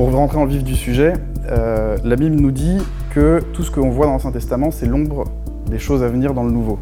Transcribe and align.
pour 0.00 0.12
rentrer 0.12 0.38
en 0.38 0.46
vif 0.46 0.64
du 0.64 0.76
sujet, 0.76 1.12
euh, 1.50 1.98
la 2.04 2.16
Bible 2.16 2.34
nous 2.36 2.52
dit 2.52 2.78
que 3.10 3.42
tout 3.52 3.62
ce 3.62 3.70
qu'on 3.70 3.90
voit 3.90 4.06
dans 4.06 4.12
l'Ancien 4.12 4.32
Testament, 4.32 4.70
c'est 4.70 4.86
l'ombre 4.86 5.24
des 5.66 5.78
choses 5.78 6.02
à 6.02 6.08
venir 6.08 6.32
dans 6.32 6.42
le 6.42 6.50
Nouveau. 6.50 6.78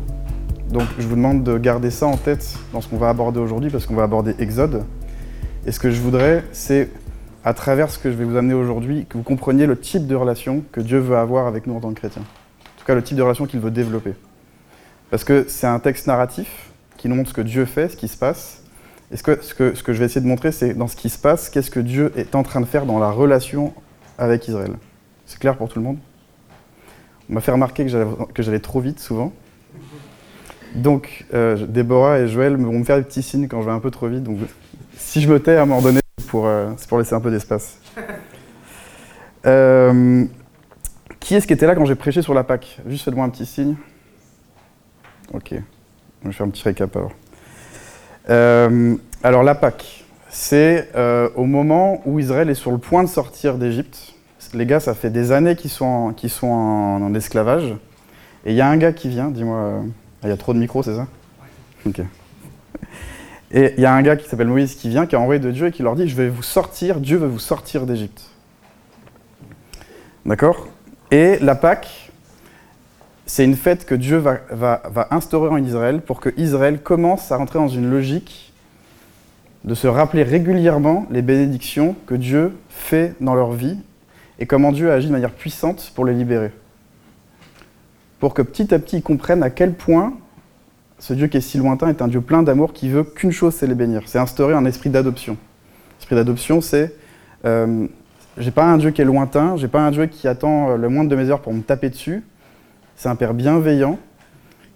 Donc 0.71 0.85
je 1.01 1.09
vous 1.09 1.17
demande 1.17 1.43
de 1.43 1.59
garder 1.59 1.91
ça 1.91 2.07
en 2.07 2.17
tête 2.17 2.55
dans 2.73 2.81
ce 2.81 2.87
qu'on 2.87 2.97
va 2.97 3.09
aborder 3.09 3.41
aujourd'hui, 3.41 3.71
parce 3.71 3.87
qu'on 3.87 3.97
va 3.97 4.05
aborder 4.05 4.37
Exode. 4.39 4.85
Et 5.67 5.73
ce 5.73 5.81
que 5.81 5.91
je 5.91 6.01
voudrais, 6.01 6.45
c'est, 6.53 6.91
à 7.43 7.55
travers 7.55 7.91
ce 7.91 7.99
que 7.99 8.09
je 8.09 8.17
vais 8.17 8.23
vous 8.23 8.37
amener 8.37 8.55
aujourd'hui, 8.55 9.05
que 9.09 9.19
vous 9.19 9.25
compreniez 9.25 9.67
le 9.67 9.77
type 9.77 10.07
de 10.07 10.15
relation 10.15 10.63
que 10.71 10.81
Dieu 10.81 11.01
veut 11.01 11.17
avoir 11.17 11.49
avec 11.49 11.67
nous 11.67 11.75
en 11.75 11.81
tant 11.81 11.89
que 11.89 11.99
chrétiens. 11.99 12.23
En 12.23 12.79
tout 12.79 12.87
cas, 12.87 12.95
le 12.95 13.03
type 13.03 13.17
de 13.17 13.23
relation 13.23 13.47
qu'il 13.47 13.59
veut 13.59 13.73
développer. 13.73 14.15
Parce 15.11 15.25
que 15.25 15.45
c'est 15.49 15.67
un 15.67 15.81
texte 15.81 16.07
narratif 16.07 16.71
qui 16.97 17.09
nous 17.09 17.17
montre 17.17 17.31
ce 17.31 17.35
que 17.35 17.41
Dieu 17.41 17.65
fait, 17.65 17.89
ce 17.89 17.97
qui 17.97 18.07
se 18.07 18.17
passe. 18.17 18.63
Et 19.11 19.17
ce 19.17 19.23
que, 19.23 19.43
ce 19.43 19.55
que, 19.55 19.75
ce 19.75 19.83
que 19.83 19.93
je 19.93 19.99
vais 19.99 20.05
essayer 20.05 20.21
de 20.21 20.27
montrer, 20.27 20.53
c'est 20.53 20.75
dans 20.75 20.87
ce 20.87 20.97
qui 20.97 21.09
se 21.09 21.19
passe, 21.19 21.49
qu'est-ce 21.49 21.71
que 21.71 21.81
Dieu 21.81 22.13
est 22.17 22.35
en 22.35 22.43
train 22.43 22.61
de 22.61 22.67
faire 22.67 22.85
dans 22.85 22.99
la 22.99 23.11
relation 23.11 23.73
avec 24.19 24.49
Israël. 24.49 24.73
C'est 25.25 25.39
clair 25.39 25.57
pour 25.57 25.69
tout 25.69 25.79
le 25.79 25.85
monde? 25.85 25.99
On 27.31 27.35
m'a 27.35 27.41
fait 27.41 27.53
remarquer 27.53 27.87
que 27.87 28.43
j'allais 28.43 28.61
trop 28.61 28.81
vite 28.81 29.01
souvent. 29.01 29.33
Donc, 30.75 31.27
euh, 31.33 31.67
Déborah 31.67 32.21
et 32.21 32.29
Joël 32.29 32.57
vont 32.57 32.79
me 32.79 32.85
faire 32.85 32.97
des 32.97 33.03
petits 33.03 33.23
signes 33.23 33.49
quand 33.49 33.61
je 33.61 33.67
vais 33.67 33.73
un 33.73 33.81
peu 33.81 33.91
trop 33.91 34.09
vite. 34.09 34.23
Donc, 34.23 34.39
si 34.97 35.21
je 35.21 35.29
me 35.29 35.41
tais 35.41 35.57
à 35.57 35.63
un 35.63 35.67
moment 35.67 35.83
donné, 35.83 36.01
c'est 36.19 36.27
pour, 36.27 36.47
euh, 36.47 36.71
pour 36.89 36.99
laisser 36.99 37.15
un 37.15 37.21
peu 37.21 37.31
d'espace. 37.31 37.79
Euh, 39.47 40.25
qui 41.21 41.37
est-ce 41.37 41.47
qui 41.47 41.53
était 41.53 41.67
là 41.67 41.77
quand 41.77 41.85
j'ai 41.85 41.95
prêché 41.95 42.23
sur 42.23 42.35
la 42.35 42.43
Pâque? 42.43 42.81
Juste 42.87 43.05
faites-moi 43.05 43.25
un 43.25 43.29
petit 43.29 43.47
signe. 43.47 43.77
Ok. 45.33 45.55
Je 46.23 46.27
vais 46.27 46.33
faire 46.33 46.47
un 46.47 46.51
petit 46.51 46.65
récap 46.65 46.95
alors. 46.97 47.13
Euh, 48.31 48.97
alors, 49.23 49.43
la 49.43 49.55
Pâque, 49.55 50.05
c'est 50.29 50.91
euh, 50.95 51.29
au 51.35 51.45
moment 51.45 52.03
où 52.05 52.19
Israël 52.19 52.51
est 52.51 52.55
sur 52.55 52.71
le 52.71 52.79
point 52.79 53.03
de 53.03 53.09
sortir 53.09 53.59
d'Égypte. 53.59 54.15
Les 54.55 54.67
gars, 54.67 54.81
ça 54.81 54.95
fait 54.95 55.11
des 55.11 55.33
années 55.33 55.57
qu'ils 55.57 55.71
sont, 55.71 55.85
en, 56.15 56.29
sont 56.29 56.47
en, 56.47 57.15
esclavage. 57.15 57.75
Et 58.47 58.53
il 58.53 58.57
y 58.57 58.61
a 58.61 58.69
un 58.69 58.77
gars 58.77 58.93
qui 58.93 59.09
vient, 59.09 59.29
dis-moi. 59.29 59.59
euh, 59.59 59.81
Il 60.23 60.29
y 60.29 60.33
a 60.33 60.37
trop 60.37 60.55
de 60.55 60.59
micros, 60.59 60.83
c'est 60.83 60.95
ça 60.95 61.07
Ok. 61.87 62.01
Et 63.51 63.75
il 63.77 63.83
y 63.83 63.87
a 63.87 63.93
un 63.93 64.03
gars 64.03 64.17
qui 64.17 64.29
s'appelle 64.29 64.47
Moïse 64.47 64.75
qui 64.75 64.89
vient, 64.89 65.07
qui 65.07 65.15
est 65.15 65.19
envoyé 65.19 65.41
de 65.41 65.51
Dieu 65.51 65.67
et 65.67 65.71
qui 65.71 65.83
leur 65.83 65.97
dit 65.97 66.07
Je 66.07 66.17
vais 66.17 66.29
vous 66.29 66.43
sortir, 66.43 67.01
Dieu 67.01 67.17
veut 67.17 67.29
vous 67.29 67.39
sortir 67.39 67.87
d'Égypte. 67.87 68.23
D'accord? 70.27 70.69
Et 71.11 71.39
la 71.41 71.55
Pâque, 71.55 72.08
c'est 73.29 73.45
une 73.45 73.57
fête 73.57 73.85
que 73.85 73.95
Dieu 73.95 74.17
va, 74.17 75.09
instaurer 75.11 75.51
en 75.51 75.63
Israël 75.63 76.01
pour 76.01 76.19
que 76.19 76.31
Israël 76.39 76.81
commence 76.83 77.31
à 77.31 77.37
rentrer 77.37 77.59
dans 77.59 77.69
une 77.69 77.91
logique 77.91 78.55
de 79.65 79.75
se 79.75 79.87
rappeler 79.87 80.23
régulièrement 80.23 81.07
les 81.11 81.21
bénédictions 81.21 81.95
que 82.07 82.15
Dieu 82.15 82.57
fait 82.71 83.15
dans 83.21 83.35
leur 83.35 83.53
vie 83.53 83.77
et 84.39 84.47
comment 84.47 84.73
Dieu 84.73 84.91
agit 84.91 85.09
de 85.09 85.13
manière 85.13 85.33
puissante 85.33 85.93
pour 85.95 86.07
les 86.07 86.15
libérer. 86.15 86.53
Pour 88.19 88.33
que 88.33 88.41
petit 88.41 88.73
à 88.73 88.79
petit 88.79 88.97
ils 88.97 89.03
comprennent 89.03 89.43
à 89.43 89.51
quel 89.51 89.75
point 89.75 90.15
ce 90.99 91.13
Dieu 91.13 91.27
qui 91.27 91.37
est 91.37 91.43
si 91.43 91.59
lointain 91.59 91.89
est 91.89 92.01
un 92.01 92.09
Dieu 92.09 92.23
plein 92.23 92.43
d'amour 92.43 92.73
qui 92.73 92.89
veut 92.89 93.05
qu'une 93.05 93.31
chose, 93.31 93.55
c'est 93.55 93.67
les 93.67 93.75
bénir. 93.75 94.05
C'est 94.07 94.19
instaurer 94.19 94.55
un 94.55 94.65
esprit 94.65 94.89
d'adoption. 94.89 95.37
L'esprit 95.99 96.17
d'adoption, 96.17 96.63
c'est 96.63 96.95
euh, 97.45 97.87
j'ai 98.39 98.53
pas 98.53 98.65
un 98.65 98.79
Dieu 98.79 98.91
qui 98.91 99.03
est 99.03 99.05
lointain, 99.05 99.59
j'ai 99.59 99.69
pas 99.69 99.83
un 99.83 99.91
Dieu 99.91 100.07
qui 100.07 100.27
attend 100.29 100.77
le 100.77 100.89
moindre 100.89 101.11
de 101.11 101.17
mes 101.17 101.29
heures 101.29 101.43
pour 101.43 101.53
me 101.53 101.61
taper 101.61 101.91
dessus. 101.91 102.25
C'est 102.99 103.09
un 103.09 103.15
Père 103.15 103.33
bienveillant 103.33 103.97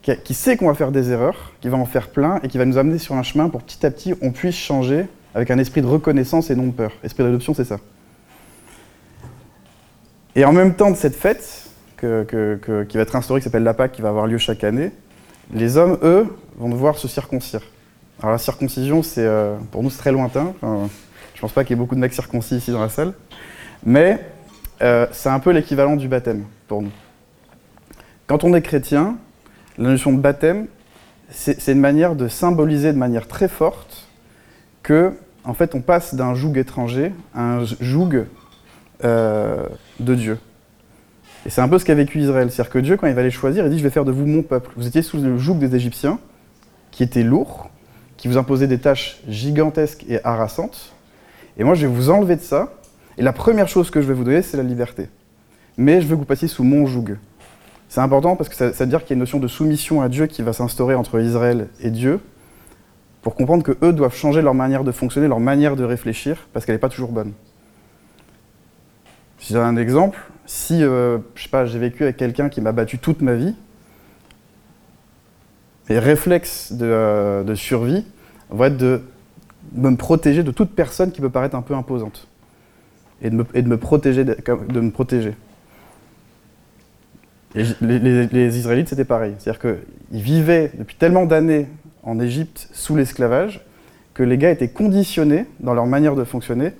qui, 0.00 0.34
sait 0.34 0.56
qu'on 0.56 0.68
va 0.68 0.74
faire 0.74 0.92
des 0.92 1.10
erreurs, 1.10 1.54
qui 1.60 1.68
va 1.68 1.76
en 1.76 1.86
faire 1.86 2.08
plein 2.08 2.38
et 2.44 2.48
qui 2.48 2.56
va 2.56 2.64
nous 2.64 2.78
amener 2.78 2.98
sur 2.98 3.16
un 3.16 3.24
chemin 3.24 3.48
pour 3.48 3.62
petit 3.62 3.84
à 3.84 3.90
petit 3.90 4.14
on 4.22 4.30
puisse 4.30 4.54
changer 4.54 5.06
avec 5.34 5.50
un 5.50 5.58
esprit 5.58 5.82
de 5.82 5.88
reconnaissance 5.88 6.48
et 6.48 6.54
non 6.54 6.68
de 6.68 6.72
peur. 6.72 6.92
Esprit 7.02 7.24
d'adoption, 7.24 7.52
c'est 7.52 7.64
ça. 7.64 7.78
Et 10.36 10.44
en 10.44 10.52
même 10.52 10.74
temps 10.74 10.92
de 10.92 10.96
cette 10.96 11.16
fête 11.16 11.68
qui 11.98 12.06
va 12.06 13.02
être 13.02 13.16
instaurée, 13.16 13.40
qui 13.40 13.44
s'appelle 13.44 13.64
la 13.64 13.74
Pâque, 13.74 13.90
qui 13.90 14.02
va 14.02 14.10
avoir 14.10 14.28
lieu 14.28 14.38
chaque 14.38 14.62
année, 14.62 14.92
les 15.52 15.76
hommes, 15.76 15.98
eux, 16.04 16.28
vont 16.58 16.68
devoir 16.68 16.98
se 16.98 17.08
circoncire. 17.08 17.62
Alors 18.20 18.30
la 18.30 18.38
circoncision, 18.38 19.02
c'est 19.02 19.26
euh, 19.26 19.56
pour 19.72 19.82
nous 19.82 19.90
c'est 19.90 19.98
très 19.98 20.12
lointain. 20.12 20.54
Enfin, 20.62 20.88
je 21.34 21.40
pense 21.40 21.50
pas 21.50 21.64
qu'il 21.64 21.76
y 21.76 21.76
ait 21.76 21.82
beaucoup 21.82 21.96
de 21.96 22.00
mecs 22.00 22.14
circoncis 22.14 22.54
ici 22.54 22.70
dans 22.70 22.82
la 22.82 22.88
salle, 22.88 23.14
mais 23.84 24.20
euh, 24.80 25.08
c'est 25.10 25.28
un 25.28 25.40
peu 25.40 25.50
l'équivalent 25.50 25.96
du 25.96 26.06
baptême 26.06 26.44
pour 26.68 26.82
nous. 26.82 26.92
Quand 28.32 28.44
on 28.44 28.54
est 28.54 28.62
chrétien, 28.62 29.18
la 29.76 29.90
notion 29.90 30.10
de 30.10 30.18
baptême, 30.18 30.66
c'est 31.28 31.70
une 31.70 31.80
manière 31.80 32.16
de 32.16 32.28
symboliser 32.28 32.90
de 32.94 32.96
manière 32.96 33.28
très 33.28 33.46
forte 33.46 34.08
que, 34.82 35.12
en 35.44 35.52
fait, 35.52 35.74
on 35.74 35.82
passe 35.82 36.14
d'un 36.14 36.34
joug 36.34 36.56
étranger 36.56 37.12
à 37.34 37.56
un 37.56 37.64
joug 37.66 38.24
euh, 39.04 39.66
de 40.00 40.14
Dieu. 40.14 40.38
Et 41.44 41.50
c'est 41.50 41.60
un 41.60 41.68
peu 41.68 41.78
ce 41.78 41.84
qu'a 41.84 41.94
vécu 41.94 42.20
Israël. 42.20 42.50
C'est-à-dire 42.50 42.72
que 42.72 42.78
Dieu, 42.78 42.96
quand 42.96 43.06
il 43.06 43.12
va 43.12 43.22
les 43.22 43.30
choisir, 43.30 43.66
il 43.66 43.70
dit 43.70 43.76
Je 43.76 43.82
vais 43.82 43.90
faire 43.90 44.06
de 44.06 44.12
vous 44.12 44.24
mon 44.24 44.40
peuple. 44.40 44.70
Vous 44.78 44.86
étiez 44.86 45.02
sous 45.02 45.18
le 45.18 45.36
joug 45.36 45.58
des 45.58 45.76
Égyptiens, 45.76 46.18
qui 46.90 47.02
était 47.02 47.24
lourd, 47.24 47.68
qui 48.16 48.28
vous 48.28 48.38
imposait 48.38 48.66
des 48.66 48.78
tâches 48.78 49.20
gigantesques 49.28 50.06
et 50.08 50.24
harassantes. 50.24 50.94
Et 51.58 51.64
moi, 51.64 51.74
je 51.74 51.86
vais 51.86 51.92
vous 51.92 52.08
enlever 52.08 52.36
de 52.36 52.40
ça. 52.40 52.72
Et 53.18 53.22
la 53.22 53.34
première 53.34 53.68
chose 53.68 53.90
que 53.90 54.00
je 54.00 54.06
vais 54.06 54.14
vous 54.14 54.24
donner, 54.24 54.40
c'est 54.40 54.56
la 54.56 54.62
liberté. 54.62 55.10
Mais 55.76 56.00
je 56.00 56.06
veux 56.06 56.14
que 56.14 56.20
vous 56.20 56.24
passiez 56.24 56.48
sous 56.48 56.64
mon 56.64 56.86
joug. 56.86 57.18
C'est 57.92 58.00
important 58.00 58.36
parce 58.36 58.48
que 58.48 58.54
ça, 58.54 58.70
veut 58.70 58.86
dire 58.86 59.00
qu'il 59.00 59.10
y 59.10 59.12
a 59.12 59.16
une 59.16 59.20
notion 59.20 59.38
de 59.38 59.46
soumission 59.46 60.00
à 60.00 60.08
Dieu 60.08 60.24
qui 60.24 60.40
va 60.40 60.54
s'instaurer 60.54 60.94
entre 60.94 61.20
Israël 61.20 61.68
et 61.78 61.90
Dieu 61.90 62.20
pour 63.20 63.34
comprendre 63.34 63.62
que 63.62 63.76
eux 63.84 63.92
doivent 63.92 64.16
changer 64.16 64.40
leur 64.40 64.54
manière 64.54 64.82
de 64.82 64.92
fonctionner, 64.92 65.28
leur 65.28 65.40
manière 65.40 65.76
de 65.76 65.84
réfléchir, 65.84 66.48
parce 66.54 66.64
qu'elle 66.64 66.74
n'est 66.74 66.80
pas 66.80 66.88
toujours 66.88 67.12
bonne. 67.12 67.34
Si 69.36 69.52
j'ai 69.52 69.58
un 69.58 69.76
exemple, 69.76 70.18
si 70.46 70.82
euh, 70.82 71.18
sais 71.36 71.50
pas, 71.50 71.66
j'ai 71.66 71.78
vécu 71.78 72.04
avec 72.04 72.16
quelqu'un 72.16 72.48
qui 72.48 72.62
m'a 72.62 72.72
battu 72.72 72.96
toute 72.96 73.20
ma 73.20 73.34
vie, 73.34 73.54
mes 75.90 75.98
réflexes 75.98 76.72
de, 76.72 76.86
euh, 76.86 77.44
de 77.44 77.54
survie 77.54 78.06
vont 78.48 78.64
être 78.64 78.78
de, 78.78 79.02
me 79.74 79.94
protéger 79.96 80.42
de 80.42 80.50
toute 80.50 80.70
personne 80.70 81.12
qui 81.12 81.20
peut 81.20 81.28
paraître 81.28 81.56
un 81.56 81.62
peu 81.62 81.74
imposante 81.74 82.26
et 83.20 83.28
de 83.28 83.36
me, 83.36 83.76
protéger. 83.76 84.24
De 84.24 84.80
me 84.80 84.90
protéger. 84.90 85.34
Les 87.54 88.58
Israélites, 88.58 88.88
c'était 88.88 89.04
pareil. 89.04 89.34
C'est-à-dire 89.38 89.60
qu'ils 89.60 90.22
vivaient 90.22 90.70
depuis 90.74 90.96
tellement 90.96 91.26
d'années 91.26 91.68
en 92.02 92.18
Égypte 92.18 92.68
sous 92.72 92.96
l'esclavage 92.96 93.64
que 94.14 94.22
les 94.22 94.38
gars 94.38 94.50
étaient 94.50 94.70
conditionnés 94.70 95.46
dans 95.60 95.74
leur 95.74 95.86
manière 95.86 96.14
de 96.14 96.24
fonctionner 96.24 96.72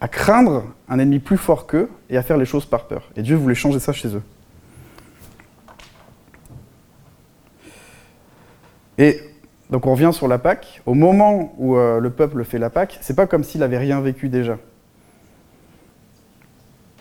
à 0.00 0.08
craindre 0.08 0.64
un 0.88 0.98
ennemi 0.98 1.18
plus 1.18 1.36
fort 1.36 1.66
qu'eux 1.66 1.88
et 2.08 2.16
à 2.16 2.22
faire 2.22 2.36
les 2.36 2.46
choses 2.46 2.64
par 2.64 2.86
peur. 2.86 3.10
Et 3.16 3.22
Dieu 3.22 3.36
voulait 3.36 3.54
changer 3.54 3.78
ça 3.78 3.92
chez 3.92 4.08
eux. 4.14 4.22
Et 8.98 9.20
donc 9.70 9.86
on 9.86 9.92
revient 9.92 10.10
sur 10.12 10.26
la 10.28 10.38
Pâque. 10.38 10.82
Au 10.86 10.94
moment 10.94 11.54
où 11.58 11.76
euh, 11.76 12.00
le 12.00 12.10
peuple 12.10 12.44
fait 12.44 12.58
la 12.58 12.70
Pâque, 12.70 12.98
c'est 13.00 13.14
pas 13.16 13.26
comme 13.26 13.44
s'il 13.44 13.62
avait 13.62 13.78
rien 13.78 14.00
vécu 14.00 14.28
déjà. 14.28 14.58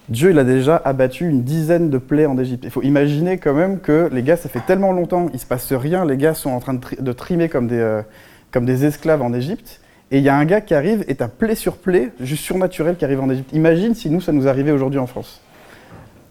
Dieu, 0.09 0.31
il 0.31 0.40
a 0.40 0.44
déjà 0.44 0.75
abattu 0.75 1.30
une 1.30 1.44
dizaine 1.44 1.90
de 1.90 2.00
plaies 2.00 2.25
en 2.25 2.38
Égypte. 2.38 2.64
Il 2.64 2.72
faut 2.72 2.81
imaginer 2.81 3.38
quand 3.38 3.53
même 3.53 3.80
que 3.80 4.09
les 4.12 4.24
gars, 4.24 4.38
ça 4.38 4.50
fait 4.50 4.66
tellement 4.66 4.92
longtemps, 4.92 5.28
il 5.34 5.40
se 5.40 5.46
passe 5.46 5.72
rien, 5.72 6.03
les 6.03 6.18
gars 6.18 6.34
sont 6.34 6.50
en 6.50 6.59
train 6.59 6.74
de, 6.74 6.80
tri- 6.80 6.97
de 7.00 7.12
trimer 7.12 7.47
comme 7.47 7.68
des, 7.68 7.78
euh, 7.78 8.02
comme 8.52 8.66
des 8.66 8.86
esclaves 8.86 9.22
en 9.22 9.34
Égypte, 9.34 9.81
et 10.09 10.18
il 10.18 10.24
y 10.24 10.30
a 10.30 10.36
un 10.36 10.46
gars 10.46 10.62
qui 10.62 10.74
arrive 10.74 11.06
et 11.08 11.14
t'as 11.14 11.28
plaie 11.28 11.53
sur 11.53 11.78
plaie, 11.78 12.12
juste 12.20 12.44
surnaturel, 12.44 12.96
qui 12.96 13.06
arrive 13.06 13.22
en 13.22 13.30
Égypte. 13.30 13.52
Imagine 13.53 13.94
si 13.94 14.09
nous, 14.09 14.22
ça 14.22 14.31
nous 14.31 14.47
arrivait 14.47 14.72
aujourd'hui 14.72 15.00
en 15.00 15.06
France. 15.06 15.42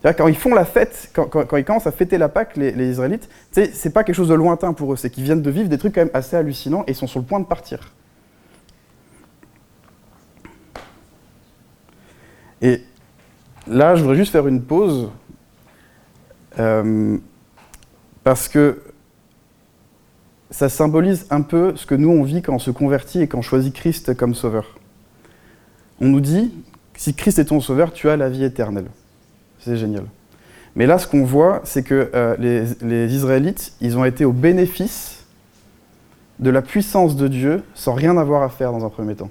Quand 0.03 0.29
ils 0.29 0.37
font 0.37 0.55
la 0.55 0.65
fête, 0.65 1.11
quand, 1.13 1.57
ils 1.57 1.65
commencent 1.65 1.87
à 1.87 1.93
fêter 1.93 2.19
la 2.19 2.29
Pâque, 2.29 2.57
les, 2.57 2.73
les 2.73 2.91
Israélites, 2.91 3.29
c'est 3.53 3.93
pas 3.93 4.05
quelque 4.05 4.17
chose 4.17 4.29
de 4.29 4.35
lointain 4.35 4.73
pour 4.73 4.93
eux, 4.93 4.97
c'est 4.97 5.11
qu'ils 5.11 5.25
viennent 5.25 5.43
de 5.43 5.51
vivre 5.51 5.69
des 5.69 5.79
trucs 5.79 5.95
quand 5.95 6.01
même 6.01 6.11
assez 6.15 6.37
hallucinants 6.37 6.85
et 6.87 6.93
ils 6.93 6.95
sont 6.95 7.07
sur 7.07 7.21
le 7.21 7.27
point 7.27 7.41
de 7.41 7.45
partir. 7.45 7.93
Et 12.63 12.83
là, 13.69 13.95
je 13.95 14.03
voudrais 14.03 14.17
juste 14.17 14.33
faire 14.33 14.47
une 14.47 14.63
pause 14.63 15.11
euh, 16.59 17.19
parce 18.25 18.49
que 18.49 18.83
ça 20.51 20.69
symbolise 20.69 21.27
un 21.31 21.43
peu 21.43 21.77
ce 21.77 21.87
que 21.87 21.95
nous 21.95 22.11
on 22.11 22.23
vit 22.23 22.43
quand 22.43 22.55
on 22.55 22.59
se 22.59 22.71
convertit 22.71 23.21
et 23.23 23.27
quand 23.27 23.39
on 23.39 23.43
choisit 23.43 23.75
Christ 23.75 24.15
comme 24.15 24.35
sauveur. 24.35 24.79
On 26.01 26.09
nous 26.09 26.21
dit, 26.21 26.53
si 26.97 27.15
Christ 27.15 27.39
est 27.39 27.47
ton 27.47 27.61
sauveur, 27.61 27.93
tu 27.93 28.09
as 28.09 28.17
la 28.17 28.29
vie 28.29 28.45
éternelle. 28.45 28.87
C'est 29.59 29.77
génial. 29.77 30.05
Mais 30.75 30.87
là, 30.87 30.99
ce 30.99 31.07
qu'on 31.07 31.25
voit, 31.25 31.61
c'est 31.65 31.83
que 31.83 32.11
euh, 32.15 32.37
les, 32.39 32.65
les 32.83 33.15
Israélites, 33.15 33.73
ils 33.81 33.99
ont 33.99 34.05
été 34.05 34.25
au 34.25 34.33
bénéfice 34.33 35.25
de 36.39 36.51
la 36.51 36.63
puissance 36.63 37.17
de 37.17 37.29
Dieu 37.29 37.65
sans 37.75 37.95
rien 37.95 38.17
avoir 38.17 38.43
à 38.43 38.49
faire 38.49 38.73
dans 38.73 38.85
un 38.85 38.89
premier 38.89 39.17
temps. 39.17 39.31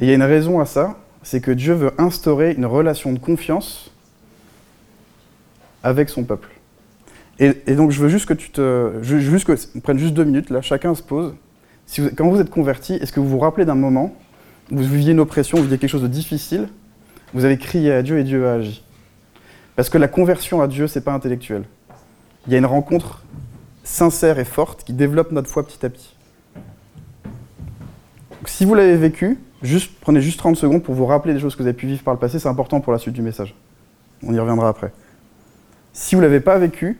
Et 0.00 0.04
il 0.04 0.08
y 0.08 0.12
a 0.12 0.14
une 0.14 0.22
raison 0.22 0.60
à 0.60 0.66
ça, 0.66 0.96
c'est 1.22 1.40
que 1.40 1.50
Dieu 1.50 1.74
veut 1.74 1.92
instaurer 1.98 2.52
une 2.52 2.66
relation 2.66 3.12
de 3.12 3.18
confiance 3.18 3.90
avec 5.82 6.08
son 6.08 6.24
peuple. 6.24 6.48
Et, 7.38 7.74
donc 7.74 7.90
je 7.90 8.00
veux 8.02 8.08
juste 8.08 8.26
que 8.26 8.34
tu 8.34 8.50
te, 8.50 8.92
je- 9.02 9.18
juste 9.18 9.46
que 9.46 9.78
prenne 9.80 9.98
juste 9.98 10.12
deux 10.12 10.24
minutes 10.24 10.50
là, 10.50 10.60
chacun 10.60 10.94
se 10.94 11.02
pose. 11.02 11.34
Si 11.86 12.02
quand 12.14 12.28
vous 12.28 12.38
êtes 12.40 12.50
converti, 12.50 12.94
est-ce 12.94 13.12
que 13.12 13.20
vous 13.20 13.28
vous 13.28 13.38
rappelez 13.38 13.64
d'un 13.64 13.74
moment 13.74 14.14
vous 14.70 14.84
viviez 14.84 15.12
une 15.12 15.20
oppression, 15.20 15.56
vous 15.56 15.64
viviez 15.64 15.78
quelque 15.78 15.90
chose 15.90 16.02
de 16.02 16.06
difficile, 16.06 16.68
vous 17.34 17.44
avez 17.44 17.58
crié 17.58 17.92
à 17.92 18.02
Dieu 18.02 18.18
et 18.18 18.24
Dieu 18.24 18.46
a 18.46 18.52
agi? 18.54 18.84
Parce 19.74 19.88
que 19.88 19.98
la 19.98 20.06
conversion 20.06 20.60
à 20.60 20.68
Dieu, 20.68 20.86
c'est 20.86 21.00
pas 21.00 21.12
intellectuel. 21.12 21.64
Il 22.46 22.52
y 22.52 22.54
a 22.54 22.58
une 22.58 22.66
rencontre 22.66 23.24
sincère 23.82 24.38
et 24.38 24.44
forte 24.44 24.84
qui 24.84 24.92
développe 24.92 25.32
notre 25.32 25.48
foi 25.48 25.66
petit 25.66 25.84
à 25.84 25.88
petit. 25.90 26.14
Si 28.46 28.64
vous 28.64 28.74
l'avez 28.74 28.96
vécu, 28.96 29.38
prenez 30.00 30.20
juste 30.20 30.38
30 30.38 30.56
secondes 30.56 30.82
pour 30.82 30.94
vous 30.94 31.06
rappeler 31.06 31.34
des 31.34 31.40
choses 31.40 31.54
que 31.54 31.62
vous 31.62 31.68
avez 31.68 31.76
pu 31.76 31.86
vivre 31.86 32.02
par 32.02 32.14
le 32.14 32.20
passé, 32.20 32.38
c'est 32.38 32.48
important 32.48 32.80
pour 32.80 32.92
la 32.92 32.98
suite 32.98 33.14
du 33.14 33.22
message. 33.22 33.54
On 34.22 34.32
y 34.32 34.38
reviendra 34.38 34.68
après. 34.68 34.92
Si 35.92 36.14
vous 36.14 36.20
ne 36.20 36.26
l'avez 36.26 36.40
pas 36.40 36.58
vécu, 36.58 36.98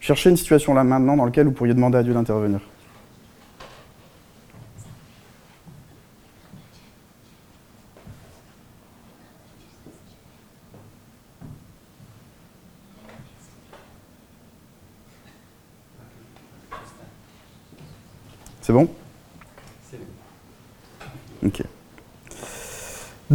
cherchez 0.00 0.30
une 0.30 0.36
situation 0.36 0.74
là 0.74 0.84
maintenant 0.84 1.16
dans 1.16 1.24
laquelle 1.24 1.46
vous 1.46 1.52
pourriez 1.52 1.74
demander 1.74 1.98
à 1.98 2.02
Dieu 2.02 2.14
d'intervenir. 2.14 2.60
C'est 18.66 18.72
bon 18.72 18.88
C'est 19.88 19.96
bon. 19.96 20.06
Ok. 21.46 21.62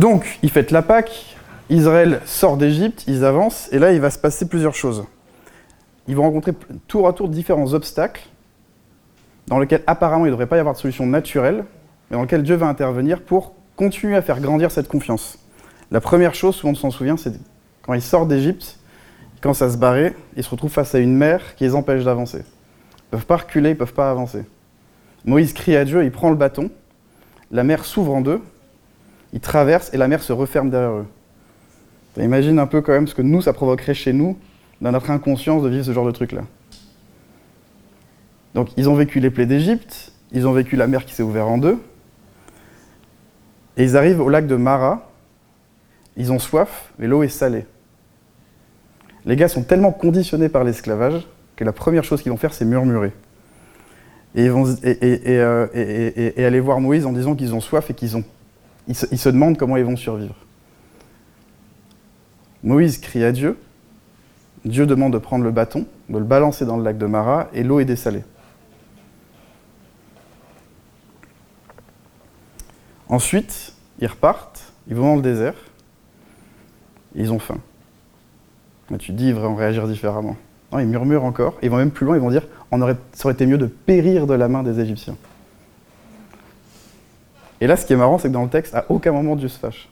Donc, 0.02 0.40
ils 0.42 0.50
fêtent 0.50 0.72
la 0.72 0.82
Pâque, 0.82 1.36
Israël 1.70 2.22
sort 2.26 2.58
d'Égypte, 2.58 3.04
ils 3.06 3.24
avancent, 3.24 3.70
et 3.72 3.78
là, 3.78 3.92
il 3.92 4.02
va 4.02 4.10
se 4.10 4.18
passer 4.18 4.48
plusieurs 4.48 4.74
choses. 4.74 5.06
Ils 6.08 6.16
vont 6.16 6.24
rencontrer 6.24 6.54
tour 6.88 7.08
à 7.08 7.14
tour 7.14 7.30
différents 7.30 7.76
obstacles, 7.76 8.28
dans 9.46 9.60
lesquels 9.60 9.84
apparemment 9.86 10.26
il 10.26 10.30
ne 10.30 10.32
devrait 10.32 10.48
pas 10.48 10.58
y 10.58 10.60
avoir 10.60 10.74
de 10.74 10.80
solution 10.80 11.06
naturelle, 11.06 11.66
mais 12.10 12.16
dans 12.18 12.24
lesquels 12.24 12.42
Dieu 12.42 12.56
va 12.56 12.66
intervenir 12.66 13.22
pour 13.22 13.54
continuer 13.76 14.16
à 14.16 14.24
faire 14.24 14.40
grandir 14.40 14.72
cette 14.72 14.88
confiance. 14.88 15.38
La 15.92 16.02
première 16.02 16.34
chose, 16.34 16.56
souvent 16.56 16.72
on 16.72 16.76
s'en 16.76 16.90
souvient, 16.90 17.16
c'est 17.16 17.34
quand 17.84 17.94
ils 17.94 18.02
sortent 18.02 18.28
d'Égypte, 18.28 18.80
ils 19.36 19.40
commencent 19.40 19.62
à 19.62 19.70
se 19.70 19.78
barrer, 19.78 20.16
ils 20.36 20.44
se 20.44 20.50
retrouvent 20.50 20.72
face 20.72 20.96
à 20.96 20.98
une 20.98 21.16
mer 21.16 21.54
qui 21.58 21.64
les 21.66 21.76
empêche 21.76 22.04
d'avancer. 22.04 22.40
Ils 22.40 23.06
ne 23.06 23.18
peuvent 23.20 23.28
pas 23.28 23.38
reculer, 23.38 23.70
ils 23.70 23.74
ne 23.74 23.78
peuvent 23.78 23.94
pas 23.94 24.10
avancer. 24.10 24.46
Moïse 25.26 25.54
crie 25.54 25.76
à 25.76 25.86
Dieu, 25.86 26.04
il 26.04 26.12
prend 26.12 26.32
le 26.32 26.38
bâton, 26.38 26.72
la 27.52 27.64
mer 27.64 27.86
s'ouvre 27.86 28.16
en 28.16 28.22
deux, 28.22 28.42
il 29.34 29.40
traverse 29.40 29.94
et 29.94 29.98
la 29.98 30.08
mer 30.08 30.22
se 30.22 30.34
referme 30.34 30.70
derrière 30.70 30.92
eux. 30.92 31.06
Imagine 32.18 32.60
un 32.60 32.68
peu 32.68 32.82
quand 32.82 32.92
même 32.92 33.08
ce 33.08 33.16
que 33.16 33.22
nous, 33.22 33.42
ça 33.42 33.54
provoquerait 33.54 33.94
chez 33.94 34.14
nous, 34.14 34.38
dans 34.82 34.92
notre 34.92 35.10
inconscience, 35.12 35.64
de 35.64 35.70
vivre 35.70 35.86
ce 35.86 35.94
genre 35.94 36.06
de 36.06 36.12
truc-là. 36.12 36.42
Donc 38.54 38.70
ils 38.76 38.90
ont 38.90 38.96
vécu 38.96 39.20
les 39.20 39.30
plaies 39.30 39.46
d'Égypte, 39.46 40.12
ils 40.34 40.48
ont 40.48 40.52
vécu 40.52 40.76
la 40.76 40.88
mer 40.88 41.06
qui 41.06 41.14
s'est 41.14 41.24
ouverte 41.24 41.48
en 41.48 41.58
deux, 41.58 41.78
et 43.78 43.84
ils 43.84 43.96
arrivent 43.96 44.20
au 44.20 44.28
lac 44.28 44.48
de 44.48 44.56
Mara, 44.56 45.10
ils 46.18 46.34
ont 46.34 46.40
soif, 46.40 46.92
mais 47.00 47.08
l'eau 47.08 47.24
est 47.24 47.30
salée. 47.30 47.66
Les 49.26 49.36
gars 49.36 49.48
sont 49.48 49.64
tellement 49.64 49.92
conditionnés 49.92 50.50
par 50.50 50.64
l'esclavage 50.64 51.28
que 51.56 51.64
la 51.64 51.72
première 51.72 52.04
chose 52.04 52.22
qu'ils 52.22 52.32
vont 52.32 52.38
faire, 52.38 52.54
c'est 52.54 52.66
murmurer 52.66 53.14
et, 54.36 54.50
vont, 54.50 54.66
euh, 54.84 55.68
et, 55.74 56.46
aller 56.46 56.60
voir 56.60 56.80
Moïse 56.80 57.06
en 57.06 57.12
disant 57.12 57.36
qu'ils 57.36 57.54
ont 57.54 57.62
soif 57.62 57.90
et 57.90 57.94
qu'ils 57.94 58.16
ils 58.88 58.96
se, 58.96 59.30
demandent 59.30 59.58
comment 59.58 59.78
ils 59.78 59.86
vont 59.86 59.96
survivre. 59.96 60.36
Moïse 62.64 63.00
crie 63.00 63.24
à 63.24 63.32
Dieu. 63.32 63.58
Dieu 64.66 64.86
demande 64.86 65.14
de 65.14 65.18
prendre 65.18 65.44
le 65.44 65.52
bâton, 65.52 65.86
de 66.10 66.18
le 66.18 66.24
balancer 66.24 66.66
dans 66.66 66.78
le 66.78 66.84
lac 66.84 66.98
de 66.98 67.06
Mara, 67.06 67.48
et 67.54 67.64
l'eau 67.64 67.80
est 67.80 67.86
dessalée. 67.86 68.24
Ensuite, 73.10 73.74
ils 74.00 74.08
repartent, 74.08 74.72
ils 74.88 74.96
vont 74.96 75.04
dans 75.04 75.16
le 75.16 75.22
désert, 75.22 75.56
et 77.16 77.22
ils 77.22 77.34
ont 77.34 77.40
faim. 77.40 77.58
tu 79.00 79.12
dis, 79.14 79.30
ils 79.30 79.36
vont 79.36 79.56
réagir 79.56 79.88
différemment. 79.88 80.38
Non, 80.72 80.80
ils 80.80 80.88
murmurent 80.88 81.26
encore, 81.26 81.58
ils 81.62 81.70
vont 81.70 81.78
même 81.78 81.92
plus 81.92 82.06
loin, 82.06 82.16
ils 82.16 82.22
vont 82.22 82.32
dire 82.32 82.48
on 82.72 82.80
ça 82.80 83.26
aurait 83.26 83.34
été 83.34 83.46
mieux 83.46 83.58
de 83.58 83.66
périr 83.66 84.28
de 84.28 84.34
la 84.34 84.48
main 84.48 84.64
des 84.64 84.80
Égyptiens. 84.80 85.18
Et 87.62 87.68
là, 87.68 87.78
ce 87.78 87.86
qui 87.86 87.94
est 87.94 87.98
marrant, 87.98 88.18
c'est 88.18 88.28
que 88.28 88.34
dans 88.34 88.44
le 88.44 88.50
texte, 88.50 88.76
à 88.76 88.86
aucun 88.90 89.12
moment 89.12 89.36
Dieu 89.36 89.48
se 89.48 89.58
fâche. 89.58 89.88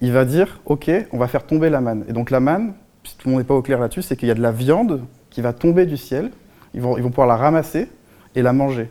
Il 0.00 0.12
va 0.12 0.24
dire 0.24 0.60
Ok, 0.64 0.90
on 1.12 1.18
va 1.18 1.28
faire 1.28 1.44
tomber 1.44 1.68
la 1.68 1.80
manne. 1.80 2.04
Et 2.08 2.12
donc 2.12 2.30
la 2.30 2.40
manne, 2.40 2.72
si 3.04 3.16
tout 3.16 3.28
le 3.28 3.32
monde 3.32 3.40
n'est 3.40 3.46
pas 3.46 3.54
au 3.54 3.62
clair 3.62 3.78
là-dessus, 3.78 4.02
c'est 4.02 4.16
qu'il 4.16 4.28
y 4.28 4.30
a 4.30 4.34
de 4.34 4.42
la 4.42 4.52
viande 4.52 5.02
qui 5.30 5.40
va 5.42 5.52
tomber 5.52 5.84
du 5.84 5.96
ciel, 5.96 6.30
ils 6.72 6.80
vont, 6.80 6.96
ils 6.96 7.02
vont 7.02 7.10
pouvoir 7.10 7.26
la 7.26 7.36
ramasser 7.36 7.90
et 8.34 8.42
la 8.42 8.52
manger. 8.52 8.90